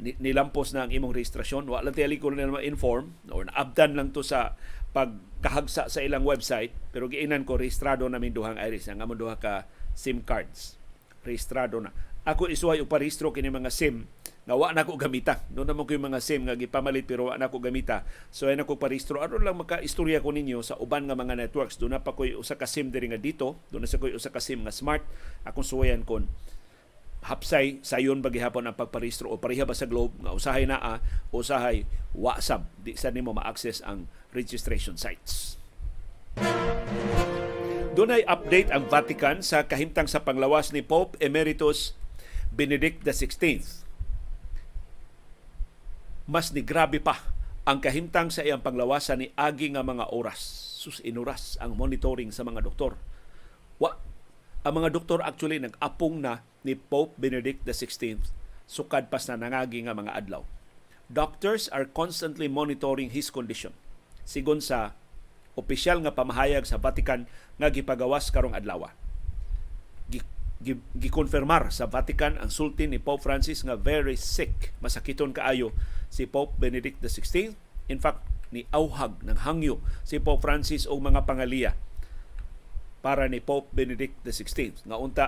nilampos 0.00 0.76
na 0.76 0.84
ang 0.84 0.92
imong 0.92 1.16
registrasyon, 1.16 1.66
wa 1.66 1.80
lang 1.80 1.96
tiyali 1.96 2.20
ko 2.20 2.28
nila 2.28 2.60
ma-inform 2.60 3.16
or 3.32 3.48
naabdan 3.48 3.96
lang 3.96 4.12
to 4.12 4.20
sa 4.20 4.54
pagkahagsa 4.96 5.92
sa 5.92 6.00
ilang 6.00 6.24
website 6.24 6.72
pero 6.88 7.04
giinan 7.12 7.44
ko 7.44 7.60
rehistrado 7.60 8.08
namin 8.08 8.32
duhang 8.32 8.56
iris 8.56 8.88
ang 8.88 9.04
among 9.04 9.20
duha 9.20 9.36
ka 9.36 9.68
SIM 9.92 10.24
cards. 10.24 10.80
Rehistrado 11.20 11.80
na. 11.80 11.92
Ako 12.26 12.48
isuway 12.48 12.80
og 12.82 12.90
parehistro 12.90 13.30
kini 13.30 13.52
mga 13.52 13.70
SIM 13.70 14.08
nga 14.46 14.54
wa 14.54 14.70
na 14.70 14.86
ko 14.86 14.94
gamita. 14.94 15.42
Doon 15.50 15.74
naman 15.74 15.84
ko 15.84 15.98
yung 15.98 16.06
mga 16.10 16.22
SIM 16.22 16.46
nga 16.46 16.54
gipamalit 16.54 17.04
pero 17.06 17.28
wa 17.28 17.36
na 17.36 17.50
ko 17.50 17.58
gamita. 17.58 18.06
So 18.30 18.46
ay 18.46 18.56
nako 18.56 18.78
parehistro 18.78 19.20
aron 19.20 19.42
lang 19.42 19.58
maka-istorya 19.58 20.22
ko 20.22 20.30
ninyo 20.30 20.62
sa 20.62 20.78
uban 20.78 21.10
nga 21.10 21.18
mga 21.18 21.34
networks. 21.34 21.76
Doon 21.76 21.98
na 21.98 22.02
pa 22.02 22.14
koy 22.14 22.32
usa 22.32 22.54
ka 22.54 22.64
SIM 22.64 22.94
diri 22.94 23.10
nga 23.10 23.18
dito, 23.18 23.58
doon 23.74 23.84
na 23.84 23.90
sa 23.90 23.98
koy 23.98 24.14
usa 24.14 24.30
ka 24.30 24.38
SIM 24.38 24.64
nga 24.64 24.74
smart. 24.74 25.02
Akong 25.42 25.66
suwayan 25.66 26.06
kon 26.06 26.30
hapsay 27.24 27.80
sayon 27.82 28.20
ba 28.22 28.30
gihapon 28.30 28.68
ang 28.68 28.76
pagparehistro 28.76 29.32
o 29.32 29.40
pareha 29.40 29.64
ba 29.64 29.74
sa 29.74 29.88
Globe 29.88 30.14
nga 30.22 30.36
usahay 30.36 30.68
naa 30.68 31.00
o 31.32 31.40
usahay 31.42 31.88
wa 32.12 32.38
sab 32.38 32.68
di 32.82 32.94
sa 32.94 33.10
nimo 33.10 33.34
ma-access 33.34 33.82
ang 33.82 34.06
registration 34.36 34.94
sites. 34.94 35.56
Doon 37.96 38.12
ay 38.12 38.28
update 38.28 38.68
ang 38.68 38.84
Vatican 38.92 39.40
sa 39.40 39.64
kahimtang 39.64 40.04
sa 40.04 40.20
panglawas 40.20 40.68
ni 40.68 40.84
Pope 40.84 41.16
Emeritus 41.16 41.96
Benedict 42.52 43.00
XVI. 43.00 43.64
Mas 46.28 46.52
ni 46.52 46.60
grabe 46.60 47.00
pa 47.00 47.24
ang 47.64 47.80
kahimtang 47.80 48.28
sa 48.28 48.44
iyang 48.44 48.60
panglawasan 48.60 49.24
ni 49.24 49.28
agi 49.32 49.72
nga 49.72 49.80
mga 49.80 50.12
oras. 50.12 50.38
Sus 50.76 51.00
inuras 51.02 51.56
ang 51.56 51.72
monitoring 51.72 52.28
sa 52.30 52.44
mga 52.44 52.62
doktor. 52.62 53.00
Wa 53.80 53.96
ang 54.60 54.82
mga 54.82 54.92
doktor 54.92 55.24
actually 55.24 55.56
nag-apong 55.56 56.20
na 56.20 56.44
ni 56.66 56.74
Pope 56.74 57.14
Benedict 57.14 57.62
XVI 57.62 58.18
sukad 58.66 59.06
pas 59.06 59.22
na 59.30 59.38
nangagi 59.38 59.86
nga 59.86 59.94
mga 59.94 60.10
adlaw. 60.18 60.42
Doctors 61.06 61.70
are 61.70 61.86
constantly 61.86 62.50
monitoring 62.50 63.14
his 63.14 63.30
condition. 63.30 63.70
Sigon 64.26 64.58
sa 64.58 64.98
opisyal 65.54 66.02
nga 66.02 66.10
pamahayag 66.10 66.66
sa 66.66 66.82
Vatican 66.82 67.30
nga 67.62 67.70
gipagawas 67.70 68.34
karong 68.34 68.58
adlaw. 68.58 68.90
Gi- 70.10 70.26
gi- 70.58 70.82
Gikonfirmar 70.98 71.70
sa 71.70 71.86
Vatican 71.86 72.34
ang 72.42 72.50
sulti 72.50 72.90
ni 72.90 72.98
Pope 72.98 73.22
Francis 73.22 73.62
nga 73.62 73.78
very 73.78 74.18
sick. 74.18 74.74
Masakiton 74.82 75.30
kaayo 75.30 75.70
si 76.10 76.26
Pope 76.26 76.58
Benedict 76.58 76.98
XVI. 76.98 77.54
In 77.86 78.02
fact, 78.02 78.26
ni 78.50 78.66
auhag 78.74 79.22
ng 79.22 79.46
hangyo 79.46 79.78
si 80.02 80.18
Pope 80.18 80.42
Francis 80.42 80.90
og 80.90 81.06
mga 81.06 81.22
pangaliya 81.22 81.78
para 82.98 83.30
ni 83.30 83.38
Pope 83.38 83.70
Benedict 83.70 84.18
XVI. 84.26 84.74
Nga 84.82 84.96
unta, 84.98 85.26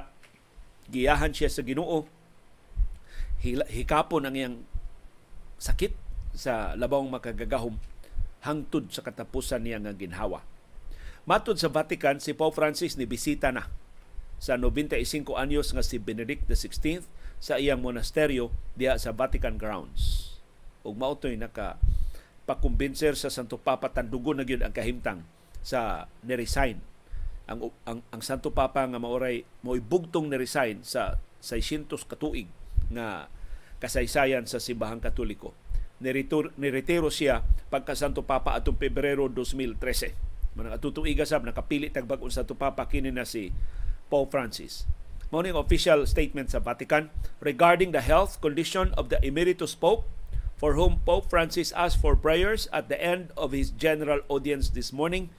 giyahan 0.89 1.33
siya 1.33 1.53
sa 1.53 1.63
ginoo, 1.65 2.09
hikapon 3.45 4.27
ang 4.27 4.35
iyang 4.35 4.57
sakit 5.61 5.95
sa 6.35 6.75
labawng 6.75 7.11
makagagahom 7.11 7.79
hangtod 8.43 8.91
sa 8.91 9.03
katapusan 9.03 9.67
niya 9.67 9.83
nga 9.83 9.95
ginhawa. 9.95 10.43
Matod 11.29 11.61
sa 11.61 11.69
Vatican, 11.69 12.23
si 12.23 12.33
Pope 12.33 12.57
Francis 12.57 12.97
ni 12.97 13.05
bisita 13.05 13.53
na 13.53 13.69
sa 14.39 14.55
95 14.55 15.35
anyos 15.35 15.75
nga 15.75 15.83
si 15.83 15.99
Benedict 15.99 16.47
XVI 16.47 17.05
sa 17.43 17.59
iyang 17.59 17.83
monasteryo 17.83 18.55
diha 18.79 18.97
sa 18.97 19.13
Vatican 19.13 19.59
Grounds. 19.59 20.35
Ug 20.87 20.95
mao 20.95 21.19
to'y 21.19 21.37
naka 21.37 21.77
pakumbinser 22.49 23.13
sa 23.19 23.29
Santo 23.29 23.61
Papa 23.61 23.93
tandugon 23.93 24.41
na 24.41 24.47
gyud 24.47 24.65
ang 24.65 24.73
kahimtang 24.73 25.21
sa 25.61 26.09
ni-resign 26.25 26.81
ang 27.49 27.73
ang 27.89 28.05
ang 28.13 28.23
Santo 28.23 28.53
Papa 28.53 28.85
nga 28.85 29.01
maoray 29.01 29.43
mo'y 29.65 29.81
bugtong 29.81 30.29
ni 30.29 30.37
resign 30.37 30.85
sa 30.85 31.17
600 31.41 31.89
katuig 32.05 32.47
nga 32.93 33.33
kasaysayan 33.81 34.45
sa 34.45 34.61
simbahang 34.61 35.01
katoliko. 35.01 35.57
Niretur, 35.99 36.55
niretiro 36.55 37.11
siya 37.11 37.43
pagka 37.73 37.99
Santo 37.99 38.23
Papa 38.23 38.55
atong 38.55 38.79
Pebrero 38.79 39.27
2013. 39.27 40.55
Manang 40.55 40.79
atutuiga 40.79 41.27
sab 41.27 41.43
nakapili 41.43 41.91
tag 41.91 42.07
bag-ong 42.07 42.31
Santo 42.31 42.55
Papa 42.55 42.87
kini 42.87 43.11
na 43.11 43.27
si 43.27 43.51
Pope 44.11 44.31
Francis. 44.31 44.87
Mao 45.29 45.45
ning 45.45 45.59
official 45.59 46.09
statement 46.09 46.49
sa 46.49 46.63
Vatican 46.63 47.13
regarding 47.43 47.93
the 47.93 48.01
health 48.01 48.41
condition 48.41 48.97
of 48.97 49.13
the 49.13 49.21
emeritus 49.21 49.77
Pope 49.77 50.09
for 50.59 50.75
whom 50.75 50.99
Pope 51.07 51.31
Francis 51.31 51.71
asked 51.77 52.03
for 52.03 52.19
prayers 52.19 52.67
at 52.75 52.91
the 52.91 52.99
end 52.99 53.31
of 53.39 53.55
his 53.55 53.71
general 53.71 54.25
audience 54.27 54.75
this 54.75 54.91
morning. 54.91 55.31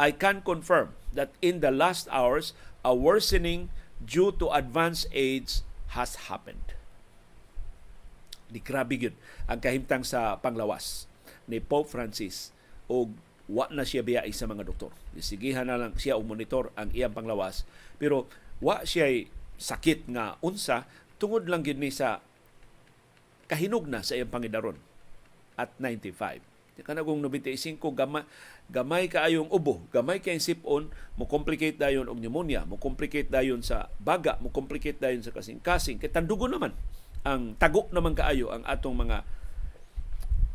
I 0.00 0.16
can 0.16 0.40
confirm 0.40 0.96
that 1.12 1.36
in 1.44 1.60
the 1.60 1.68
last 1.68 2.08
hours, 2.08 2.56
a 2.80 2.96
worsening 2.96 3.68
due 4.00 4.32
to 4.40 4.48
advanced 4.48 5.12
age 5.12 5.60
has 5.92 6.32
happened. 6.32 6.72
Di 8.48 8.64
grabe 8.64 8.96
yun 8.96 9.14
ang 9.44 9.60
kahimtang 9.60 10.08
sa 10.08 10.40
panglawas 10.40 11.04
ni 11.44 11.60
Pope 11.60 11.92
Francis 11.92 12.56
o 12.88 13.12
wa 13.50 13.68
na 13.68 13.84
siya 13.84 14.00
biyai 14.00 14.32
sa 14.32 14.48
mga 14.48 14.64
doktor. 14.64 14.90
Isigihan 15.12 15.68
na 15.68 15.76
lang 15.76 15.92
siya 16.00 16.16
og 16.16 16.24
monitor 16.24 16.72
ang 16.80 16.88
iyang 16.96 17.12
panglawas. 17.12 17.68
Pero 18.00 18.24
wa 18.64 18.80
siya 18.88 19.06
sakit 19.60 20.08
nga 20.16 20.40
unsa 20.40 20.88
tungod 21.20 21.44
lang 21.44 21.60
gid 21.60 21.76
ni 21.76 21.92
sa 21.92 22.24
kahinog 23.52 23.84
na 23.84 24.00
sa 24.00 24.16
iyang 24.16 24.32
pangidaron 24.32 24.80
at 25.60 25.76
95. 25.76 26.40
Kanagong 26.80 27.20
95 27.20 27.76
gamay 27.92 28.24
gamay 28.70 29.10
kaayong 29.10 29.50
ubo, 29.50 29.82
gamay 29.90 30.22
kayong 30.22 30.42
sipon, 30.42 30.94
mo 31.18 31.26
complicate 31.26 31.74
dayon 31.74 32.06
og 32.06 32.16
pneumonia, 32.22 32.62
mo 32.62 32.78
complicate 32.78 33.26
dayon 33.26 33.66
sa 33.66 33.90
baga, 33.98 34.38
mo 34.38 34.54
complicate 34.54 35.02
dayon 35.02 35.26
sa 35.26 35.34
kasing-kasing. 35.34 35.98
Kay 35.98 36.14
tandugo 36.14 36.46
naman 36.46 36.72
ang 37.26 37.52
tago 37.60 37.90
naman 37.92 38.16
kaayo 38.16 38.48
ang 38.48 38.64
atong 38.64 38.96
mga 38.96 39.26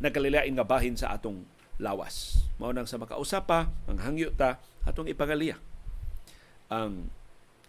nagkalilain 0.02 0.50
nga 0.56 0.66
bahin 0.66 0.98
sa 0.98 1.14
atong 1.14 1.46
lawas. 1.78 2.42
Mao 2.56 2.72
nang 2.72 2.88
sa 2.88 2.98
makausapa, 2.98 3.68
ang 3.86 4.00
hangyo 4.00 4.32
ta 4.32 4.58
atong 4.88 5.06
ipangaliya 5.12 5.60
ang 6.72 7.12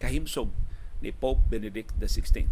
kahimsog 0.01 0.49
ni 1.03 1.13
Pope 1.13 1.43
Benedict 1.51 1.93
XVI. 2.01 2.49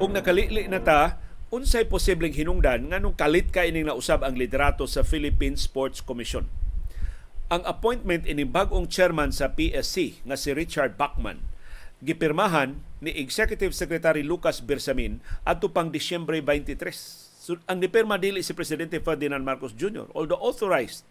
Ug 0.00 0.08
nakalili 0.16 0.64
na 0.64 0.80
ta, 0.80 1.20
unsay 1.50 1.82
posibleng 1.82 2.30
hinungdan 2.30 2.94
nganong 2.94 3.18
kalit 3.18 3.50
ka 3.50 3.66
ining 3.66 3.90
nausab 3.90 4.22
ang 4.22 4.38
liderato 4.38 4.86
sa 4.86 5.02
Philippine 5.02 5.58
Sports 5.58 5.98
Commission. 5.98 6.46
Ang 7.50 7.66
appointment 7.66 8.22
ini 8.30 8.46
bag-ong 8.46 8.86
chairman 8.86 9.34
sa 9.34 9.50
PSC 9.58 10.22
nga 10.22 10.38
si 10.38 10.54
Richard 10.54 10.94
Bachman 10.94 11.42
gipirmahan 12.00 12.78
ni 13.02 13.10
Executive 13.18 13.74
Secretary 13.74 14.22
Lucas 14.22 14.62
Bersamin 14.62 15.18
adto 15.42 15.74
pang 15.74 15.90
Disyembre 15.90 16.38
23. 16.38 16.94
So, 17.42 17.58
ang 17.66 17.82
nipirma 17.82 18.14
dili 18.14 18.46
si 18.46 18.54
Presidente 18.54 19.02
Ferdinand 19.02 19.42
Marcos 19.42 19.74
Jr. 19.74 20.06
although 20.14 20.38
authorized 20.38 21.02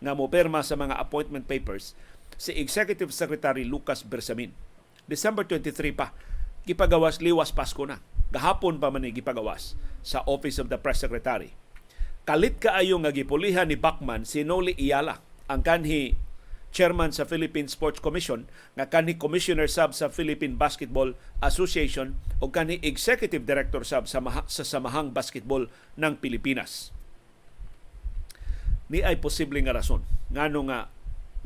nga 0.00 0.16
mo 0.16 0.32
pirma 0.32 0.64
sa 0.64 0.80
mga 0.80 0.96
appointment 0.96 1.44
papers 1.44 1.92
si 2.40 2.56
Executive 2.56 3.12
Secretary 3.12 3.68
Lucas 3.68 4.00
Bersamin. 4.00 4.56
December 5.04 5.44
23 5.44 5.92
pa 5.92 6.16
gipagawas 6.64 7.20
liwas 7.20 7.52
Pasko 7.52 7.84
na. 7.84 8.00
Gahapon 8.34 8.82
pa 8.82 8.90
man 8.90 9.06
gipagawas 9.06 9.78
sa 10.02 10.26
Office 10.26 10.58
of 10.58 10.66
the 10.66 10.74
Press 10.74 11.06
Secretary. 11.06 11.54
Kalit 12.26 12.58
kaayo 12.58 12.98
nga 12.98 13.14
gipulihan 13.14 13.70
ni 13.70 13.78
Bachman 13.78 14.26
si 14.26 14.42
Noli 14.42 14.74
Iyala 14.74 15.22
ang 15.46 15.62
kanhi 15.62 16.18
chairman 16.74 17.14
sa 17.14 17.22
Philippine 17.22 17.70
Sports 17.70 18.02
Commission 18.02 18.50
nga 18.74 18.90
kanhi 18.90 19.14
commissioner 19.14 19.70
sub 19.70 19.94
sa 19.94 20.10
Philippine 20.10 20.58
Basketball 20.58 21.14
Association 21.38 22.18
o 22.42 22.50
kanhi 22.50 22.82
executive 22.82 23.46
director 23.46 23.86
sub 23.86 24.10
sa, 24.10 24.18
maha, 24.18 24.42
sa 24.50 24.66
Samahang 24.66 25.14
Basketball 25.14 25.70
ng 25.94 26.18
Pilipinas. 26.18 26.90
Ni 28.90 29.06
ay 29.06 29.22
posible 29.22 29.62
nga 29.62 29.78
rason 29.78 30.02
ngano 30.34 30.66
nga 30.66 30.90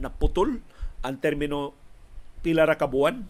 naputol 0.01 0.65
ang 1.05 1.21
termino 1.21 1.77
pila 2.41 2.65
ra 2.65 2.81
ka 2.81 2.89
buwan 2.89 3.29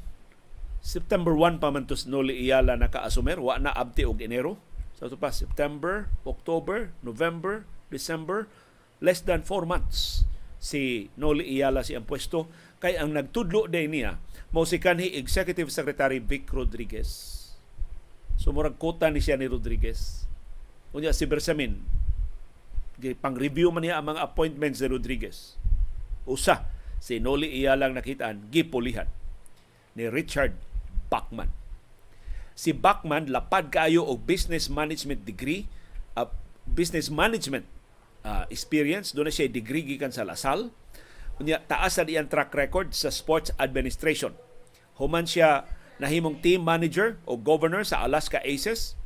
September 0.79 1.35
1 1.35 1.61
pa 1.61 1.69
man 1.75 1.85
tos 1.85 2.07
Noli 2.07 2.39
Iyala 2.39 2.79
naka-asumer, 2.79 3.43
wa 3.43 3.59
na 3.59 3.75
abti 3.75 4.07
og 4.07 4.23
Enero. 4.23 4.57
Sa 4.99 5.07
so, 5.07 5.15
pa 5.15 5.31
September, 5.31 6.11
October, 6.27 6.91
November, 7.07 7.63
December, 7.87 8.51
less 8.99 9.23
than 9.23 9.47
4 9.47 9.63
months 9.63 10.27
si 10.59 11.07
Noli 11.15 11.47
Iyala 11.47 11.87
si 11.87 11.95
ang 11.95 12.07
kay 12.83 12.99
ang 12.99 13.15
nagtudlo 13.15 13.71
day 13.71 13.87
niya 13.87 14.19
mao 14.51 14.67
si 14.67 14.83
kanhi 14.83 15.15
Executive 15.19 15.71
Secretary 15.71 16.19
Vic 16.19 16.51
Rodriguez. 16.51 17.35
So 18.39 18.51
murag 18.55 18.79
kota 18.79 19.11
ni 19.11 19.23
siya 19.23 19.39
ni 19.39 19.47
Rodriguez. 19.51 20.27
Unya 20.95 21.15
si 21.15 21.27
Bersamin 21.31 21.79
pang-review 23.23 23.71
man 23.71 23.87
niya 23.87 24.03
ang 24.03 24.11
mga 24.15 24.23
appointments 24.35 24.83
ni 24.83 24.91
Rodriguez. 24.91 25.55
Usa 26.27 26.67
si 26.99 27.23
Noli 27.23 27.55
Iyala 27.55 27.87
lang 27.87 27.95
nakitaan 27.99 28.51
gipulihan 28.51 29.07
ni 29.95 30.11
Richard 30.11 30.55
Bachman. 31.09 31.51
Si 32.59 32.73
Bachman 32.77 33.29
lapad 33.33 33.73
kaayo 33.73 34.05
og 34.05 34.25
business 34.29 34.69
management 34.69 35.25
degree, 35.25 35.69
uh, 36.15 36.29
business 36.69 37.09
management 37.09 37.65
uh, 38.25 38.45
experience, 38.53 39.17
doon 39.17 39.31
na 39.31 39.35
siya 39.35 39.49
degree 39.49 39.85
gikan 39.85 40.13
sa 40.13 40.25
Lasal. 40.27 40.73
Unya 41.39 41.63
taas 41.65 41.97
sa 41.97 42.05
iyang 42.05 42.27
track 42.27 42.51
record 42.53 42.91
sa 42.91 43.15
sports 43.15 43.55
administration. 43.63 44.35
Human 44.99 45.23
siya 45.23 45.71
nahimong 46.03 46.43
team 46.43 46.67
manager 46.67 47.19
o 47.27 47.39
governor 47.39 47.87
sa 47.87 48.03
Alaska 48.03 48.43
Aces. 48.43 48.99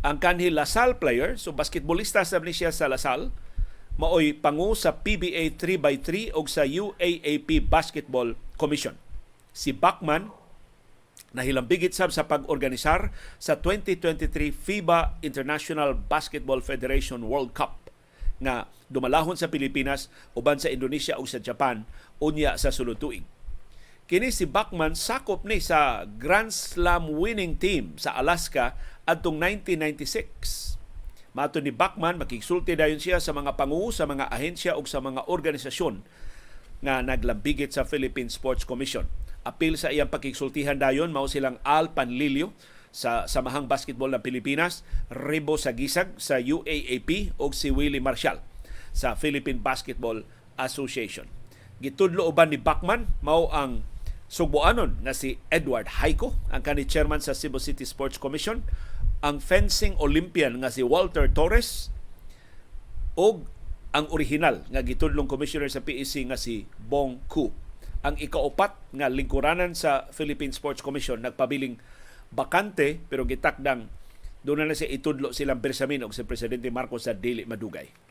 Ang 0.00 0.22
kanhi 0.22 0.48
Lasal 0.48 0.96
player, 0.96 1.36
so 1.36 1.52
basketballista 1.52 2.24
sa 2.24 2.40
siya 2.40 2.72
sa 2.72 2.88
Lasal, 2.88 3.28
maoy 4.00 4.36
pangu 4.36 4.76
sa 4.76 5.02
PBA 5.02 5.56
3x3 5.56 6.32
o 6.36 6.44
sa 6.48 6.64
UAAP 6.64 7.64
Basketball 7.66 8.36
Commission. 8.56 8.96
Si 9.56 9.72
Bachman 9.72 10.28
nahilambigit 11.32 11.96
sab 11.96 12.12
sa 12.12 12.28
pag-organisar 12.28 13.08
sa 13.40 13.56
2023 13.56 14.52
FIBA 14.52 15.16
International 15.24 15.96
Basketball 15.96 16.60
Federation 16.60 17.24
World 17.24 17.56
Cup 17.56 17.88
nga 18.36 18.68
dumalahon 18.92 19.32
sa 19.32 19.48
Pilipinas 19.48 20.12
uban 20.36 20.60
sa 20.60 20.68
Indonesia 20.68 21.16
ug 21.16 21.24
sa 21.24 21.40
Japan 21.40 21.88
unya 22.20 22.60
sa 22.60 22.68
sulod 22.68 23.00
tuig. 23.00 23.24
Kini 24.04 24.28
si 24.28 24.44
Bachman 24.44 24.92
sakop 24.92 25.48
ni 25.48 25.56
sa 25.56 26.04
Grand 26.04 26.52
Slam 26.52 27.08
winning 27.16 27.56
team 27.56 27.96
sa 27.96 28.12
Alaska 28.12 28.76
adtong 29.08 29.40
1996. 29.40 30.76
Mato 31.32 31.64
ni 31.64 31.72
Bachman, 31.72 32.20
makigsulti 32.20 32.76
dayon 32.76 33.00
siya 33.00 33.20
sa 33.20 33.32
mga 33.32 33.56
pangu, 33.56 33.88
sa 33.88 34.04
mga 34.04 34.28
ahensya 34.28 34.76
o 34.76 34.84
sa 34.84 35.00
mga 35.00 35.26
organisasyon 35.26 36.04
nga 36.80 37.00
naglambigit 37.00 37.72
sa 37.72 37.88
Philippine 37.88 38.28
Sports 38.28 38.64
Commission. 38.68 39.08
Apil 39.46 39.78
sa 39.78 39.94
iyang 39.94 40.10
pagkigsultihan 40.10 40.74
dayon 40.74 41.14
mao 41.14 41.30
silang 41.30 41.62
Al 41.62 41.94
Panlilio 41.94 42.50
sa 42.90 43.30
Samahang 43.30 43.70
Basketball 43.70 44.10
ng 44.10 44.24
Pilipinas, 44.24 44.82
Ribo 45.06 45.54
Sagisag 45.54 46.18
sa 46.18 46.42
UAAP 46.42 47.38
o 47.38 47.54
si 47.54 47.70
Willie 47.70 48.02
Marshall 48.02 48.42
sa 48.90 49.14
Philippine 49.14 49.62
Basketball 49.62 50.26
Association. 50.58 51.30
Gitudlo 51.78 52.26
uban 52.26 52.50
ni 52.50 52.58
Bachman 52.58 53.06
mao 53.22 53.46
ang 53.54 53.86
sugboanon 54.26 54.98
na 55.06 55.14
si 55.14 55.38
Edward 55.54 56.02
Haiko, 56.02 56.34
ang 56.50 56.66
kani 56.66 56.82
chairman 56.82 57.22
sa 57.22 57.30
Cebu 57.30 57.62
City 57.62 57.86
Sports 57.86 58.18
Commission, 58.18 58.66
ang 59.22 59.38
fencing 59.38 59.94
Olympian 60.02 60.58
nga 60.58 60.74
si 60.74 60.82
Walter 60.82 61.30
Torres 61.30 61.94
o 63.14 63.46
ang 63.94 64.10
original 64.10 64.66
nga 64.74 64.82
gitudlong 64.82 65.30
commissioner 65.30 65.70
sa 65.70 65.84
PEC 65.86 66.26
nga 66.26 66.36
si 66.40 66.66
Bong 66.82 67.22
Ku 67.30 67.65
ang 68.06 68.14
ikaupat 68.14 68.94
nga 68.94 69.10
lingkuranan 69.10 69.74
sa 69.74 70.06
Philippine 70.14 70.54
Sports 70.54 70.78
Commission 70.78 71.18
nagpabiling 71.18 71.82
bakante 72.30 73.02
pero 73.10 73.26
gitakdang 73.26 73.90
doon 74.46 74.62
na, 74.62 74.70
na 74.70 74.78
siya 74.78 74.94
itudlo 74.94 75.34
silang 75.34 75.58
Bersamin 75.58 76.06
o 76.06 76.14
si 76.14 76.22
Presidente 76.22 76.70
Marcos 76.70 77.10
sa 77.10 77.18
dili 77.18 77.42
madugay. 77.42 78.05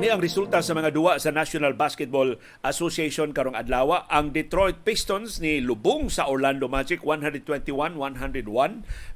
Ni 0.00 0.08
ang 0.08 0.24
resulta 0.24 0.64
sa 0.64 0.72
mga 0.72 0.96
duwa 0.96 1.20
sa 1.20 1.28
National 1.28 1.76
Basketball 1.76 2.40
Association 2.64 3.36
karong 3.36 3.52
adlaw, 3.52 4.08
ang 4.08 4.32
Detroit 4.32 4.80
Pistons 4.80 5.44
ni 5.44 5.60
lubong 5.60 6.08
sa 6.08 6.24
Orlando 6.24 6.72
Magic 6.72 7.04
121-101 7.04 8.00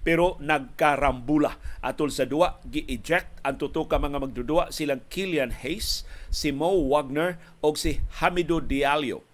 pero 0.05 0.37
nagkarambula 0.45 1.57
atol 1.81 2.13
sa 2.13 2.29
duwa 2.29 2.61
gi-eject 2.69 3.41
ang 3.49 3.57
tuto 3.57 3.89
ka 3.89 3.97
mga 3.97 4.29
magdudua 4.29 4.77
silang 4.77 5.01
Killian 5.09 5.57
Hayes, 5.65 6.05
si 6.29 6.53
Mo 6.53 6.69
Wagner 6.93 7.41
o 7.65 7.73
si 7.73 8.05
Hamido 8.21 8.61
Diallo. 8.61 9.25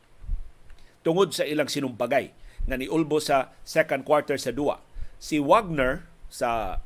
Tungod 1.03 1.35
sa 1.35 1.43
ilang 1.43 1.67
sinumpagay 1.67 2.31
nga 2.71 2.79
niulbo 2.79 3.19
sa 3.19 3.59
second 3.67 4.07
quarter 4.07 4.39
sa 4.39 4.55
duwa. 4.55 4.79
Si 5.19 5.43
Wagner 5.43 6.07
sa 6.31 6.79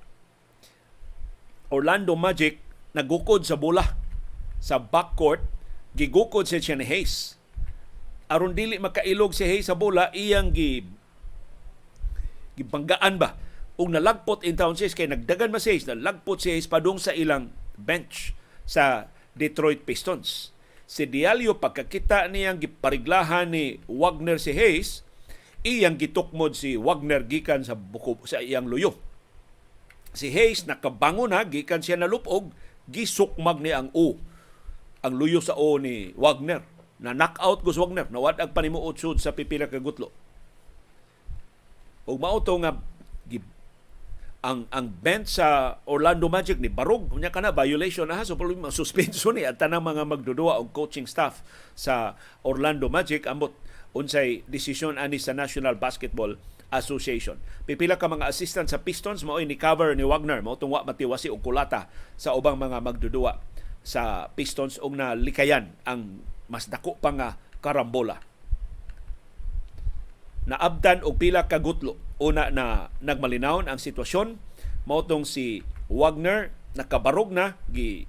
Orlando 1.68 2.16
Magic 2.16 2.64
nagukod 2.96 3.44
sa 3.44 3.61
bola 3.61 4.03
sa 4.64 4.81
backcourt 4.81 5.44
gigukod 5.92 6.48
si 6.48 6.57
ni 6.72 6.88
Hayes. 6.88 7.37
Aron 8.33 8.57
dili 8.57 8.81
makailog 8.81 9.37
si 9.37 9.44
Hayes 9.44 9.68
sa 9.68 9.77
bola, 9.77 10.09
iyang 10.16 10.57
gi 10.57 10.88
gibanggaan 12.57 13.20
ba 13.20 13.37
ug 13.74 13.90
nalagpot 13.90 14.46
in 14.46 14.55
town 14.55 14.79
si 14.79 14.88
kay 14.88 15.05
nagdagan 15.05 15.53
mas 15.53 15.68
Hayes, 15.68 15.85
nalagpot 15.85 16.40
si 16.40 16.48
Hayes 16.48 16.70
padung 16.70 16.96
sa 16.96 17.12
ilang 17.12 17.53
bench 17.77 18.33
sa 18.64 19.12
Detroit 19.37 19.85
Pistons. 19.85 20.57
Si 20.88 21.05
Diallo 21.05 21.61
pagkakita 21.61 22.31
niyang 22.33 22.62
gipariglahan 22.62 23.53
ni 23.53 23.85
Wagner 23.85 24.40
si 24.40 24.57
Hayes, 24.57 25.05
iyang 25.61 26.00
gitukmod 26.00 26.57
si 26.57 26.81
Wagner 26.81 27.27
gikan 27.29 27.66
sa 27.66 27.77
buko 27.77 28.16
sa 28.24 28.40
iyang 28.40 28.64
luyo. 28.64 28.96
Si 30.14 30.31
Hayes 30.31 30.64
nakabangon 30.64 31.35
na 31.35 31.42
gikan 31.42 31.83
siya 31.83 31.98
nalupog, 31.98 32.55
gisukmag 32.87 33.61
ni 33.61 33.74
ang 33.74 33.92
O 33.92 34.16
ang 35.04 35.20
luyo 35.20 35.44
sa 35.44 35.52
O 35.52 35.76
ni 35.76 36.16
Wagner. 36.16 36.64
Na 36.96 37.12
knockout 37.12 37.60
Gus 37.60 37.76
Wagner. 37.76 38.08
Nawad 38.08 38.40
ang 38.40 38.56
panimuot 38.56 38.96
sud 38.96 39.20
sa 39.20 39.36
pipila 39.36 39.68
ka 39.68 39.76
gutlo. 39.76 40.08
Ug 42.08 42.16
mao 42.16 42.40
nga 42.40 42.72
ang 44.44 44.68
ang 44.68 44.92
bench 44.92 45.40
sa 45.40 45.80
Orlando 45.88 46.28
Magic 46.28 46.60
ni 46.60 46.72
barog. 46.72 47.12
Unya 47.12 47.28
kana 47.28 47.52
violation 47.52 48.08
na 48.08 48.20
ha. 48.20 48.24
So 48.24 48.36
probably 48.36 48.60
suspenso 48.72 49.32
ni 49.32 49.44
at 49.44 49.60
tanang 49.60 49.84
mga 49.84 50.08
magdudua 50.08 50.60
og 50.60 50.72
coaching 50.72 51.08
staff 51.08 51.44
sa 51.76 52.16
Orlando 52.44 52.88
Magic 52.88 53.28
ambot 53.28 53.52
unsay 53.96 54.44
desisyon 54.48 55.00
ani 55.00 55.20
sa 55.20 55.32
National 55.32 55.76
Basketball 55.80 56.36
Association. 56.68 57.40
Pipila 57.64 57.96
ka 57.96 58.04
mga 58.04 58.28
assistant 58.28 58.68
sa 58.68 58.80
Pistons 58.80 59.24
mao 59.24 59.40
ni 59.40 59.56
cover 59.56 59.96
ni 59.96 60.04
Wagner. 60.04 60.44
Mao 60.44 60.60
tungwa 60.60 60.84
matiwasi 60.84 61.32
og 61.32 61.40
kulata 61.40 61.88
sa 62.20 62.36
ubang 62.36 62.60
mga 62.60 62.84
magdudua 62.84 63.53
sa 63.84 64.32
Pistons 64.32 64.80
og 64.80 64.96
nalikayan 64.96 65.76
ang 65.84 66.24
mas 66.48 66.66
dako 66.72 66.96
pa 66.96 67.12
nga 67.12 67.36
karambola 67.60 68.18
naabdan 70.44 71.00
og 71.04 71.16
pila 71.20 71.48
ka 71.48 71.60
gutlo. 71.60 71.96
Una 72.20 72.48
na 72.52 72.92
nagmalinawon 73.02 73.66
ang 73.66 73.80
sitwasyon 73.80 74.38
mao 74.86 75.02
tong 75.02 75.26
si 75.26 75.64
Wagner 75.90 76.52
nakabarog 76.76 77.32
na 77.32 77.58
gi 77.72 78.06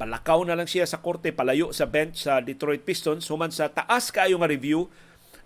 palakaw 0.00 0.42
na 0.42 0.56
lang 0.58 0.66
siya 0.66 0.88
sa 0.88 0.98
korte 1.04 1.30
palayo 1.30 1.70
sa 1.70 1.86
bench 1.86 2.26
sa 2.26 2.42
Detroit 2.42 2.82
Pistons 2.82 3.28
human 3.28 3.52
sa 3.52 3.70
taas 3.70 4.10
kaayo 4.10 4.40
nga 4.40 4.50
review 4.50 4.88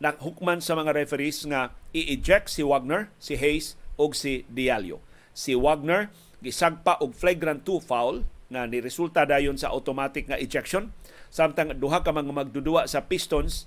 na 0.00 0.12
hukman 0.16 0.60
sa 0.60 0.76
mga 0.76 0.92
referees 0.92 1.44
nga 1.48 1.72
i-eject 1.96 2.52
si 2.52 2.60
Wagner, 2.60 3.08
si 3.16 3.36
Hayes 3.36 3.80
ug 3.96 4.12
si 4.12 4.44
Diallo. 4.52 5.00
Si 5.32 5.56
Wagner 5.56 6.12
gisagpa 6.44 7.00
og 7.00 7.16
flagrant 7.16 7.64
2 7.64 7.80
foul 7.80 8.22
nga 8.46 8.66
ni 8.66 8.78
resulta 8.78 9.26
dayon 9.26 9.58
sa 9.58 9.74
automatic 9.74 10.30
nga 10.30 10.38
ejection 10.38 10.94
samtang 11.30 11.74
duha 11.76 12.06
ka 12.06 12.14
mga 12.14 12.30
magdudua 12.30 12.86
sa 12.86 13.04
Pistons 13.04 13.66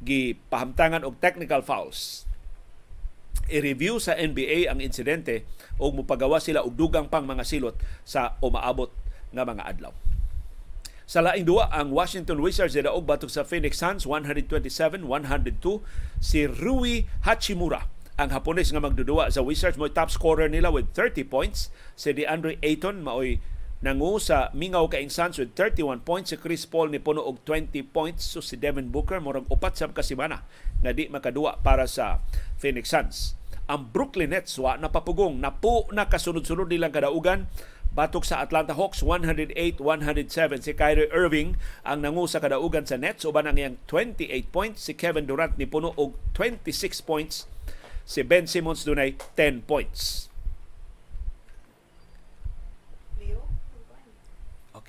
gipahamtangan 0.00 1.04
og 1.04 1.20
technical 1.20 1.60
fouls. 1.60 2.24
I-review 3.50 3.98
sa 3.98 4.14
NBA 4.16 4.70
ang 4.70 4.78
insidente 4.78 5.44
o 5.76 5.90
mupagawa 5.90 6.38
sila 6.38 6.62
og 6.62 6.78
dugang 6.78 7.10
pang 7.10 7.26
mga 7.26 7.42
silot 7.44 7.76
sa 8.06 8.38
umaabot 8.40 8.88
nga 9.34 9.42
mga 9.42 9.66
adlaw. 9.66 9.92
Sa 11.10 11.26
laing 11.26 11.42
duwa, 11.42 11.66
ang 11.74 11.90
Washington 11.90 12.38
Wizards 12.38 12.78
idaog 12.78 13.02
batok 13.02 13.34
sa 13.34 13.42
Phoenix 13.42 13.82
Suns 13.82 14.06
127-102 14.06 15.02
si 16.22 16.46
Rui 16.46 17.10
Hachimura 17.26 17.90
ang 18.20 18.36
Hapones 18.36 18.68
nga 18.68 18.84
magdudua 18.84 19.32
sa 19.32 19.40
Wizards 19.40 19.80
mo 19.80 19.88
top 19.88 20.12
scorer 20.12 20.46
nila 20.52 20.68
with 20.68 20.92
30 20.92 21.24
points 21.24 21.72
si 21.96 22.12
DeAndre 22.12 22.60
Ayton 22.60 23.00
maoy 23.00 23.40
nangu 23.80 24.20
sa 24.20 24.52
mingaw 24.52 24.92
kaing 24.92 25.08
Suns 25.08 25.40
with 25.40 25.56
31 25.56 26.04
points. 26.04 26.32
Si 26.32 26.36
Chris 26.36 26.68
Paul 26.68 26.92
ni 26.92 27.00
puno 27.00 27.24
og 27.24 27.40
20 27.48 27.80
points. 27.88 28.28
So 28.28 28.44
si 28.44 28.60
Devin 28.60 28.92
Booker 28.92 29.18
murag 29.24 29.48
upat 29.48 29.80
sa 29.80 29.88
kasimana 29.88 30.44
nga 30.84 30.92
di 30.92 31.08
makadua 31.08 31.60
para 31.64 31.88
sa 31.88 32.20
Phoenix 32.60 32.92
Suns. 32.92 33.36
Ang 33.70 33.88
Brooklyn 33.88 34.36
Nets 34.36 34.60
wa 34.60 34.76
napapugong 34.76 35.40
napo 35.40 35.88
na 35.96 36.12
kasunod-sunod 36.12 36.68
nilang 36.68 36.92
kadaugan. 36.92 37.48
Batok 37.90 38.22
sa 38.22 38.38
Atlanta 38.38 38.78
Hawks 38.78 39.02
108-107 39.02 40.62
si 40.62 40.72
Kyrie 40.78 41.10
Irving 41.10 41.58
ang 41.82 42.06
nangu 42.06 42.22
sa 42.30 42.38
kadaugan 42.38 42.86
sa 42.86 43.00
Nets. 43.00 43.26
Uban 43.26 43.50
ang 43.50 43.58
iyang 43.58 43.80
28 43.88 44.28
points. 44.52 44.86
Si 44.86 44.92
Kevin 44.94 45.26
Durant 45.26 45.56
ni 45.56 45.66
puno 45.66 45.96
og 45.96 46.14
26 46.36 47.02
points. 47.02 47.50
Si 48.06 48.20
Ben 48.22 48.46
Simmons 48.46 48.86
dunay 48.86 49.18
10 49.34 49.66
points 49.66 50.29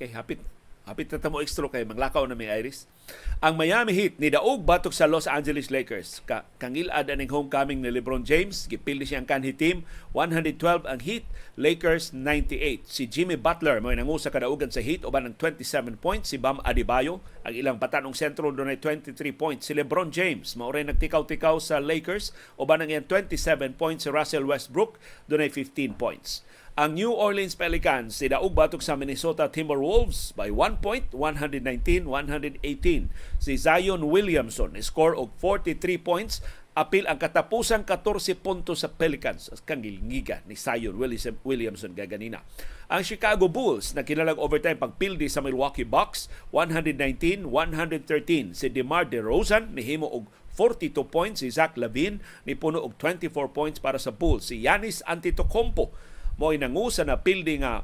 Okay, 0.01 0.17
hapit. 0.17 0.41
Hapit 0.89 1.13
na 1.13 1.21
tamo 1.21 1.45
extra 1.45 1.69
kay 1.69 1.85
maglakaw 1.85 2.25
na 2.25 2.33
may 2.33 2.49
Iris. 2.49 2.89
Ang 3.37 3.53
Miami 3.53 3.93
Heat 3.93 4.17
ni 4.17 4.33
daog 4.33 4.65
batok 4.65 4.97
sa 4.97 5.05
Los 5.05 5.29
Angeles 5.29 5.69
Lakers. 5.69 6.25
Ka 6.25 6.41
kangilad 6.57 7.05
aning 7.05 7.29
homecoming 7.29 7.85
ni 7.85 7.93
LeBron 7.93 8.25
James, 8.25 8.65
gipildi 8.65 9.05
siyang 9.05 9.29
kanhi 9.29 9.53
team 9.53 9.85
112 10.17 10.89
ang 10.89 11.05
Heat, 11.05 11.29
Lakers 11.53 12.17
98. 12.17 12.89
Si 12.89 13.05
Jimmy 13.05 13.37
Butler 13.37 13.77
mo 13.77 13.93
nangu 13.93 14.17
sa 14.17 14.33
kadaugan 14.33 14.73
sa 14.73 14.81
Heat 14.81 15.05
uban 15.05 15.29
ng 15.29 15.37
27 15.37 16.01
points, 16.01 16.33
si 16.33 16.41
Bam 16.41 16.57
Adebayo 16.65 17.21
ang 17.45 17.53
ilang 17.53 17.77
patanong 17.77 18.17
sentro 18.17 18.49
dunay 18.49 18.81
23 18.81 19.13
points. 19.37 19.69
Si 19.69 19.77
LeBron 19.77 20.09
James 20.09 20.57
mao 20.57 20.73
ray 20.73 20.81
nagtikaw-tikaw 20.81 21.61
sa 21.61 21.77
Lakers 21.77 22.33
uban 22.57 22.81
ng 22.81 22.89
iyang 22.89 23.05
27 23.05 23.77
points 23.77 24.01
si 24.01 24.09
Russell 24.09 24.49
Westbrook 24.49 24.97
dunay 25.29 25.53
15 25.53 25.93
points. 25.93 26.41
Ang 26.79 26.95
New 26.95 27.11
Orleans 27.11 27.59
Pelicans 27.59 28.15
sidaog 28.15 28.55
batok 28.55 28.79
sa 28.79 28.95
Minnesota 28.95 29.51
Timberwolves 29.51 30.31
by 30.39 30.47
1 30.47 30.79
point 30.79 31.03
119-118. 31.11 33.11
Si 33.43 33.53
Zion 33.59 34.07
Williamson 34.07 34.79
score 34.79 35.11
og 35.11 35.35
43 35.35 35.99
points 35.99 36.39
apil 36.71 37.03
ang 37.11 37.19
katapusang 37.19 37.83
14 37.83 38.39
puntos 38.39 38.87
sa 38.87 38.89
Pelicans 38.95 39.51
kang 39.67 39.83
gilngiga 39.83 40.47
ni 40.47 40.55
Zion 40.55 40.95
Williamson 41.43 41.91
gaganina. 41.91 42.39
Ang 42.87 43.03
Chicago 43.03 43.51
Bulls 43.51 43.91
na 43.91 44.07
kinalag 44.07 44.39
overtime 44.39 44.79
pagpildi 44.79 45.27
sa 45.27 45.43
Milwaukee 45.43 45.83
Bucks 45.83 46.31
119-113 46.55 48.55
si 48.55 48.71
DeMar 48.71 49.11
DeRozan 49.11 49.75
nihimo 49.75 50.07
og 50.07 50.31
42 50.55 51.03
points 51.11 51.43
si 51.43 51.51
Zach 51.51 51.75
Lavine 51.75 52.23
ni 52.47 52.55
puno 52.55 52.79
og 52.79 52.95
24 52.95 53.27
points 53.51 53.83
para 53.83 53.99
sa 53.99 54.15
Bulls. 54.15 54.47
Si 54.47 54.63
Giannis 54.63 55.03
Antetokounmpo 55.03 56.10
mo 56.37 56.53
nangusa 56.53 57.03
na 57.07 57.19
pildi 57.19 57.59
nga 57.63 57.83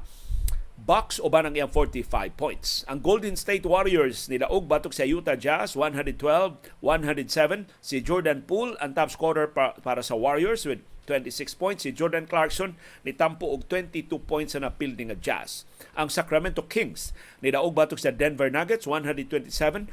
box 0.77 1.17
o 1.17 1.25
ba 1.27 1.41
ng 1.41 1.57
iyang 1.57 1.73
45 1.73 2.37
points. 2.37 2.85
Ang 2.85 3.01
Golden 3.01 3.33
State 3.33 3.65
Warriors 3.65 4.29
nilaog 4.29 4.69
batok 4.69 4.93
sa 4.93 5.09
Utah 5.09 5.33
Jazz 5.33 5.73
112-107. 5.73 7.65
Si 7.81 7.97
Jordan 8.05 8.45
Poole 8.45 8.77
ang 8.77 8.93
top 8.93 9.09
scorer 9.09 9.49
pa, 9.49 9.73
para 9.81 10.05
sa 10.05 10.13
Warriors 10.13 10.69
with 10.69 10.85
26 11.09 11.57
points. 11.57 11.81
Si 11.87 11.91
Jordan 11.95 12.29
Clarkson 12.29 12.77
nitampo 13.01 13.49
og 13.49 13.65
22 13.65 14.21
points 14.21 14.53
sa 14.53 14.61
napildi 14.61 15.09
nga 15.09 15.17
Jazz. 15.17 15.65
Ang 15.97 16.13
Sacramento 16.13 16.61
Kings 16.69 17.09
nilaog 17.41 17.73
batok 17.73 17.97
sa 17.97 18.13
Denver 18.13 18.53
Nuggets 18.53 18.85
127-126. 18.85 19.89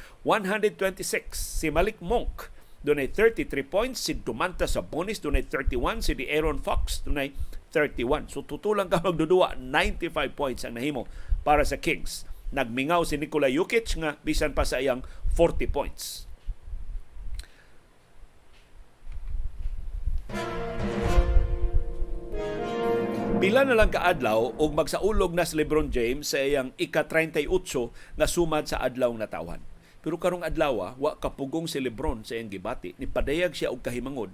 Si 1.32 1.72
Malik 1.72 1.96
Monk 2.04 2.52
dunay 2.84 3.08
33 3.08 3.64
points. 3.64 4.04
Si 4.04 4.12
Dumanta 4.20 4.68
sa 4.68 4.84
bonus 4.84 5.16
dunay 5.24 5.48
31. 5.48 6.04
Si 6.04 6.12
Aaron 6.28 6.60
Fox 6.60 7.00
dunay 7.08 7.32
31. 7.74 8.30
So 8.30 8.46
tutulang 8.46 8.86
ka 8.86 9.02
magdudua 9.02 9.58
95 9.58 10.38
points 10.38 10.62
ang 10.62 10.78
nahimo 10.78 11.10
para 11.42 11.66
sa 11.66 11.82
Kings. 11.82 12.22
Nagmingaw 12.54 13.02
si 13.02 13.18
Nikola 13.18 13.50
Jokic 13.50 13.98
nga 13.98 14.14
bisan 14.22 14.54
pa 14.54 14.62
sa 14.62 14.78
iyang 14.78 15.02
40 15.34 15.66
points. 15.74 16.30
Pila 23.44 23.60
na 23.66 23.76
lang 23.76 23.92
kaadlaw 23.92 24.56
og 24.56 24.70
magsaulog 24.72 25.36
na 25.36 25.44
si 25.44 25.58
LeBron 25.58 25.92
James 25.92 26.32
sa 26.32 26.40
iyang 26.40 26.72
ika-38 26.80 27.44
nga 28.16 28.24
sumad 28.24 28.64
sa 28.70 28.80
adlaw 28.80 29.12
na 29.12 29.28
tawan. 29.28 29.60
Pero 30.00 30.16
karong 30.16 30.46
adlaw 30.46 30.96
wa 30.96 31.12
kapugong 31.20 31.68
si 31.68 31.76
LeBron 31.82 32.24
sa 32.24 32.38
iyang 32.38 32.48
gibati 32.48 32.96
ni 32.96 33.04
padayag 33.04 33.52
siya 33.52 33.68
og 33.68 33.84
kahimangod 33.84 34.32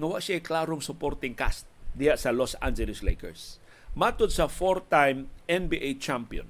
nga 0.00 0.06
wa 0.06 0.16
siya 0.16 0.40
klarong 0.40 0.80
supporting 0.80 1.36
cast 1.36 1.68
diya 1.94 2.18
sa 2.18 2.34
Los 2.34 2.54
Angeles 2.58 3.02
Lakers. 3.02 3.58
Matod 3.92 4.30
sa 4.30 4.46
four-time 4.46 5.26
NBA 5.50 5.98
champion, 5.98 6.46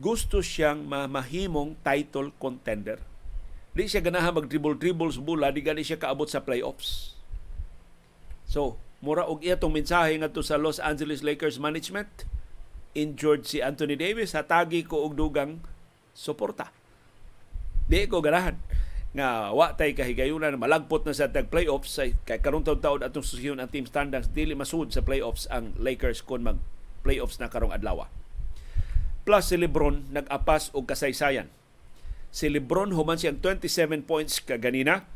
gusto 0.00 0.40
siyang 0.40 0.86
mahimong 0.88 1.76
title 1.84 2.32
contender. 2.40 3.02
Di 3.76 3.86
siya 3.86 4.02
ganahan 4.02 4.34
mag-dribble-dribble 4.34 5.12
sa 5.12 5.22
bula, 5.22 5.52
di 5.52 5.60
gani 5.62 5.84
siya 5.84 6.00
kaabot 6.00 6.26
sa 6.26 6.42
playoffs. 6.42 7.14
So, 8.48 8.80
mura 9.04 9.28
og 9.28 9.44
iya 9.44 9.54
tong 9.60 9.76
mensahe 9.76 10.16
ngadto 10.18 10.40
sa 10.42 10.58
Los 10.58 10.80
Angeles 10.80 11.20
Lakers 11.22 11.60
management, 11.60 12.26
injured 12.96 13.46
si 13.46 13.62
Anthony 13.62 13.94
Davis, 13.94 14.34
hatagi 14.34 14.82
ko 14.82 15.04
og 15.06 15.14
dugang 15.14 15.62
suporta. 16.16 16.72
Di 17.86 18.08
ko 18.10 18.20
ganahan 18.20 18.58
nga 19.16 19.56
wa 19.56 19.72
tay 19.72 19.96
kahigayunan 19.96 20.60
malagpot 20.60 21.00
na 21.08 21.16
sa 21.16 21.32
tag 21.32 21.48
playoffs 21.48 21.96
say 21.96 22.12
kay 22.28 22.44
karong 22.44 22.60
taon 22.60 23.00
atong 23.00 23.24
susiyon 23.24 23.56
ang 23.56 23.72
team 23.72 23.88
standings 23.88 24.28
dili 24.28 24.52
masud 24.52 24.92
sa 24.92 25.00
playoffs 25.00 25.48
ang 25.48 25.72
Lakers 25.80 26.20
kon 26.20 26.44
mag 26.44 26.60
playoffs 27.00 27.40
na 27.40 27.48
karong 27.48 27.72
adlaw. 27.72 28.04
Plus 29.24 29.48
si 29.48 29.56
LeBron 29.56 30.12
nag-apas 30.12 30.68
og 30.76 30.84
kasaysayan. 30.88 31.48
Si 32.28 32.52
LeBron 32.52 32.92
human 32.92 33.16
siyang 33.16 33.40
27 33.40 34.04
points 34.04 34.44
kaganina 34.44 35.08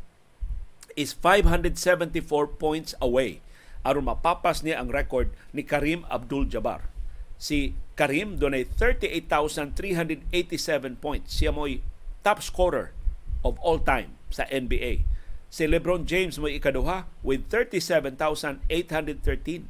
is 0.97 1.13
574 1.13 2.25
points 2.57 2.97
away 3.05 3.45
aron 3.85 4.09
mapapas 4.09 4.65
niya 4.65 4.81
ang 4.81 4.89
record 4.89 5.29
ni 5.53 5.61
Karim 5.67 6.09
Abdul-Jabbar. 6.09 6.89
Si 7.37 7.77
Karim 7.93 8.41
dunay 8.41 8.65
38,387 8.65 10.97
points. 10.97 11.29
Siya 11.37 11.53
mo'y 11.53 11.85
top 12.25 12.41
scorer 12.41 12.97
of 13.43 13.59
all 13.63 13.79
time 13.79 14.15
sa 14.31 14.45
NBA. 14.49 15.05
Si 15.53 15.69
LeBron 15.69 16.09
James 16.09 16.41
mo 16.41 16.49
ikaduha 16.49 17.05
with 17.21 17.45
37,813. 17.53 19.69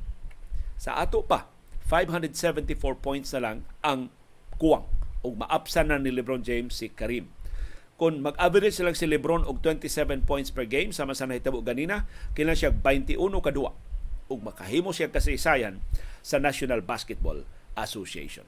Sa 0.79 0.95
ato 0.95 1.27
pa, 1.27 1.51
574 1.91 2.79
points 3.03 3.35
na 3.35 3.43
lang 3.43 3.67
ang 3.83 4.15
kuwang 4.63 4.87
ug 5.27 5.43
maapsan 5.43 5.91
na 5.91 5.99
ni 5.99 6.15
LeBron 6.15 6.47
James 6.47 6.71
si 6.71 6.87
Karim. 6.89 7.27
Kung 7.99 8.23
mag-average 8.23 8.83
lang 8.83 8.99
si 8.99 9.07
LeBron 9.07 9.47
og 9.47 9.63
27 9.63 10.27
points 10.27 10.51
per 10.51 10.67
game 10.67 10.91
sama 10.91 11.15
sa 11.15 11.27
nahitabo 11.27 11.63
ganina, 11.63 12.07
kailan 12.35 12.59
siya 12.59 12.75
21 12.75 13.19
kadua 13.43 13.75
ug 14.27 14.39
makahimo 14.43 14.91
siya 14.91 15.11
kasaysayan 15.11 15.79
sa 16.23 16.39
National 16.39 16.83
Basketball 16.83 17.47
Association. 17.79 18.47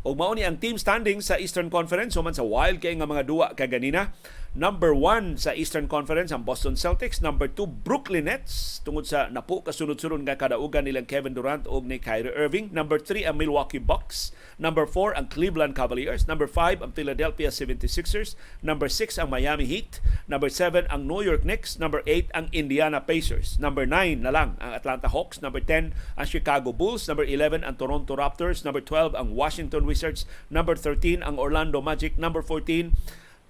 Ug 0.00 0.16
mao 0.16 0.32
ni 0.32 0.40
ang 0.40 0.56
team 0.56 0.80
standing 0.80 1.20
sa 1.20 1.36
Eastern 1.36 1.68
Conference 1.68 2.16
human 2.16 2.32
sa 2.32 2.40
wild 2.40 2.80
kay 2.80 2.96
nga 2.96 3.04
mga 3.04 3.28
duwa 3.28 3.52
kaganina. 3.52 4.16
Number 4.50 4.90
one 4.90 5.38
sa 5.38 5.54
Eastern 5.54 5.86
Conference 5.86 6.34
ang 6.34 6.42
Boston 6.42 6.74
Celtics, 6.74 7.22
number 7.22 7.46
two 7.46 7.70
Brooklyn 7.70 8.26
Nets 8.26 8.82
tungod 8.82 9.06
sa 9.06 9.30
napo 9.30 9.62
kasunod-sunod 9.62 10.26
nga 10.26 10.34
kadaugan 10.34 10.90
nilang 10.90 11.06
Kevin 11.06 11.38
Durant 11.38 11.70
ug 11.70 11.86
ni 11.86 12.02
Kyrie 12.02 12.34
Irving. 12.34 12.66
Number 12.74 12.98
three 12.98 13.22
ang 13.22 13.38
Milwaukee 13.38 13.78
Bucks, 13.78 14.34
number 14.58 14.90
four 14.90 15.14
ang 15.14 15.30
Cleveland 15.30 15.78
Cavaliers, 15.78 16.26
number 16.26 16.50
five 16.50 16.82
ang 16.82 16.90
Philadelphia 16.90 17.54
76ers, 17.54 18.34
number 18.58 18.90
six 18.90 19.22
ang 19.22 19.30
Miami 19.30 19.70
Heat, 19.70 20.02
number 20.26 20.50
seven 20.50 20.82
ang 20.90 21.06
New 21.06 21.22
York 21.22 21.46
Knicks, 21.46 21.78
number 21.78 22.02
eight 22.10 22.26
ang 22.34 22.50
Indiana 22.50 22.98
Pacers, 22.98 23.54
number 23.62 23.86
nine 23.86 24.26
na 24.26 24.34
lang 24.34 24.58
ang 24.58 24.74
Atlanta 24.74 25.06
Hawks, 25.14 25.38
number 25.38 25.62
10 25.62 25.94
ang 25.94 26.26
Chicago 26.26 26.74
Bulls, 26.74 27.06
number 27.06 27.22
11 27.22 27.62
ang 27.62 27.78
Toronto 27.78 28.18
Raptors, 28.18 28.66
number 28.66 28.82
12 28.82 29.14
ang 29.14 29.30
Washington 29.30 29.86
Wizards, 29.90 30.22
number 30.46 30.78
13 30.78 31.26
ang 31.26 31.34
Orlando 31.42 31.82
Magic, 31.82 32.14
number 32.14 32.46
14 32.46 32.94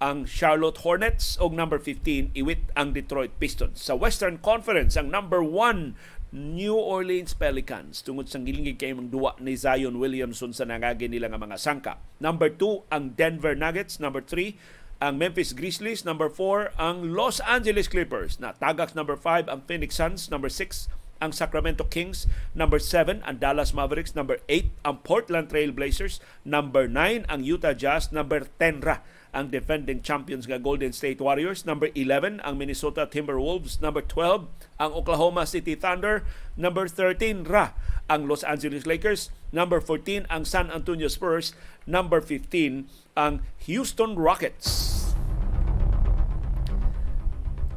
ang 0.01 0.25
Charlotte 0.25 0.81
Hornets 0.81 1.37
o 1.37 1.53
number 1.53 1.77
15 1.77 2.33
iwit 2.33 2.73
ang 2.73 2.97
Detroit 2.97 3.37
Pistons. 3.37 3.77
Sa 3.77 3.93
Western 3.93 4.41
Conference 4.41 4.97
ang 4.97 5.13
number 5.13 5.45
1 5.45 5.93
New 6.33 6.73
Orleans 6.73 7.37
Pelicans. 7.37 8.01
Tungod 8.01 8.25
sa 8.25 8.41
gilingig 8.41 8.81
kay 8.81 8.97
mga 8.97 9.13
duwa 9.13 9.31
ni 9.37 9.53
Zion 9.53 10.01
Williamson 10.01 10.55
sa 10.55 10.65
nangagi 10.65 11.05
nila 11.05 11.29
nga 11.29 11.37
mga 11.37 11.59
sangka. 11.61 11.93
Number 12.17 12.49
2 12.49 12.89
ang 12.89 13.13
Denver 13.13 13.53
Nuggets, 13.53 14.01
number 14.01 14.25
3 14.25 14.57
ang 15.01 15.17
Memphis 15.17 15.51
Grizzlies, 15.51 16.01
number 16.07 16.29
4 16.29 16.77
ang 16.77 17.13
Los 17.13 17.41
Angeles 17.43 17.89
Clippers, 17.89 18.37
na 18.37 18.53
tagaks 18.53 18.93
number 18.93 19.17
5 19.17 19.49
ang 19.49 19.61
Phoenix 19.65 19.97
Suns, 19.97 20.29
number 20.29 20.49
6 20.49 20.87
ang 21.21 21.31
Sacramento 21.31 21.85
Kings, 21.85 22.25
number 22.57 22.81
7 22.81 23.21
ang 23.21 23.37
Dallas 23.37 23.71
Mavericks, 23.71 24.17
number 24.17 24.41
8 24.49 24.73
ang 24.83 24.99
Portland 25.05 25.53
Trail 25.53 25.69
Blazers, 25.69 26.17
number 26.41 26.89
9 26.89 27.29
ang 27.29 27.41
Utah 27.45 27.77
Jazz, 27.77 28.09
number 28.09 28.49
10 28.57 28.81
ra 28.81 29.05
ang 29.31 29.47
defending 29.47 30.03
champions 30.03 30.43
nga 30.43 30.59
Golden 30.59 30.91
State 30.91 31.23
Warriors, 31.23 31.63
number 31.63 31.87
11 31.95 32.43
ang 32.43 32.59
Minnesota 32.59 33.07
Timberwolves, 33.07 33.79
number 33.79 34.03
12 34.03 34.51
ang 34.75 34.91
Oklahoma 34.91 35.47
City 35.47 35.77
Thunder, 35.77 36.27
number 36.59 36.89
13 36.89 37.47
ra 37.47 37.71
ang 38.11 38.27
Los 38.27 38.43
Angeles 38.43 38.83
Lakers, 38.83 39.31
number 39.55 39.79
14 39.79 40.27
ang 40.27 40.43
San 40.43 40.67
Antonio 40.67 41.07
Spurs, 41.07 41.55
number 41.87 42.19
15 42.19 42.91
ang 43.15 43.39
Houston 43.63 44.19
Rockets 44.19 44.90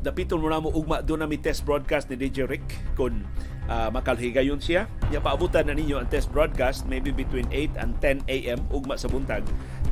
dapiton 0.04 0.36
mo 0.36 0.52
na 0.52 0.60
mo 0.60 0.68
ugma 0.68 1.00
doon 1.00 1.24
na 1.24 1.26
mi 1.26 1.40
test 1.40 1.64
broadcast 1.64 2.12
ni 2.12 2.20
DJ 2.20 2.44
Rick 2.44 2.62
kung 2.92 3.24
uh, 3.72 3.88
makalhigayon 3.88 4.60
siya. 4.60 4.84
Nya 5.08 5.24
paabutan 5.24 5.64
na 5.64 5.72
ninyo 5.72 5.96
ang 5.96 6.12
test 6.12 6.28
broadcast 6.28 6.84
maybe 6.84 7.08
between 7.08 7.48
8 7.48 7.80
and 7.80 7.96
10 8.04 8.28
a.m. 8.28 8.60
ugma 8.68 9.00
sa 9.00 9.08
buntag 9.08 9.40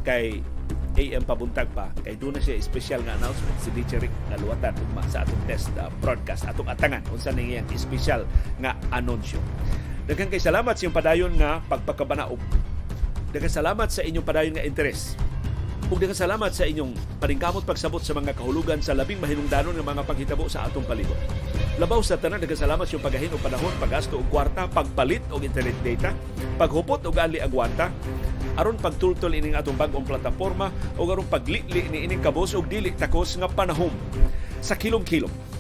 kay 0.04 0.44
AM 0.92 1.24
pabuntag 1.24 1.72
pa 1.72 1.88
kay 2.04 2.20
doon 2.20 2.36
na 2.36 2.40
siya 2.44 2.60
special 2.60 3.00
nga 3.08 3.16
announcement 3.16 3.56
si 3.64 3.72
DJ 3.72 4.04
Rick 4.04 4.12
naluwatan 4.28 4.76
ugma 4.76 5.00
sa 5.08 5.24
atong 5.24 5.40
test 5.48 5.72
uh, 5.80 5.88
broadcast 6.04 6.44
atong 6.44 6.68
atangan 6.68 7.00
unsa 7.08 7.32
ning 7.32 7.56
iyang 7.56 7.64
special 7.72 8.28
nga 8.60 8.76
anunsyo. 8.92 9.40
Daghang 10.04 10.28
kay 10.28 10.42
salamat 10.42 10.76
sa 10.76 10.84
iyong 10.84 10.92
padayon 10.92 11.32
nga 11.40 11.64
pagpakabanaog. 11.72 12.42
Daghang 13.32 13.48
salamat 13.48 13.88
sa 13.88 14.04
inyong 14.04 14.26
padayon 14.28 14.52
nga 14.60 14.66
interes 14.68 15.16
ug 15.92 16.00
daghang 16.00 16.16
salamat 16.16 16.56
sa 16.56 16.64
inyong 16.64 16.96
paningkamot 17.20 17.68
pagsabot 17.68 18.00
sa 18.00 18.16
mga 18.16 18.32
kahulugan 18.32 18.80
sa 18.80 18.96
labing 18.96 19.20
mahinungdanon 19.20 19.76
nga 19.76 19.84
mga 19.84 20.08
paghitabo 20.08 20.48
sa 20.48 20.64
atong 20.64 20.88
palibot. 20.88 21.20
Labaw 21.76 22.00
sa 22.00 22.16
tanan 22.16 22.40
daghang 22.40 22.64
salamat 22.64 22.88
sa 22.88 22.96
pagahin 22.96 23.28
og 23.28 23.44
panahon, 23.44 23.76
paggasto 23.76 24.16
og 24.16 24.24
kwarta, 24.32 24.64
pagpalit 24.72 25.20
og 25.28 25.44
internet 25.44 25.76
data, 25.84 26.16
paghupot 26.56 27.04
og 27.04 27.20
ali 27.20 27.44
agwanta, 27.44 27.92
aron 28.56 28.80
pagtultol 28.80 29.36
ining 29.36 29.52
atong 29.52 29.76
bag-ong 29.76 30.08
plataporma 30.08 30.72
o 30.96 31.04
aron 31.04 31.28
paglitli 31.28 31.84
ni 31.92 32.08
ining 32.08 32.24
kabos 32.24 32.56
og 32.56 32.72
dili 32.72 32.96
takos 32.96 33.36
nga 33.36 33.52
panahon 33.52 33.92
sa 34.64 34.72
kilom-kilom 34.72 35.51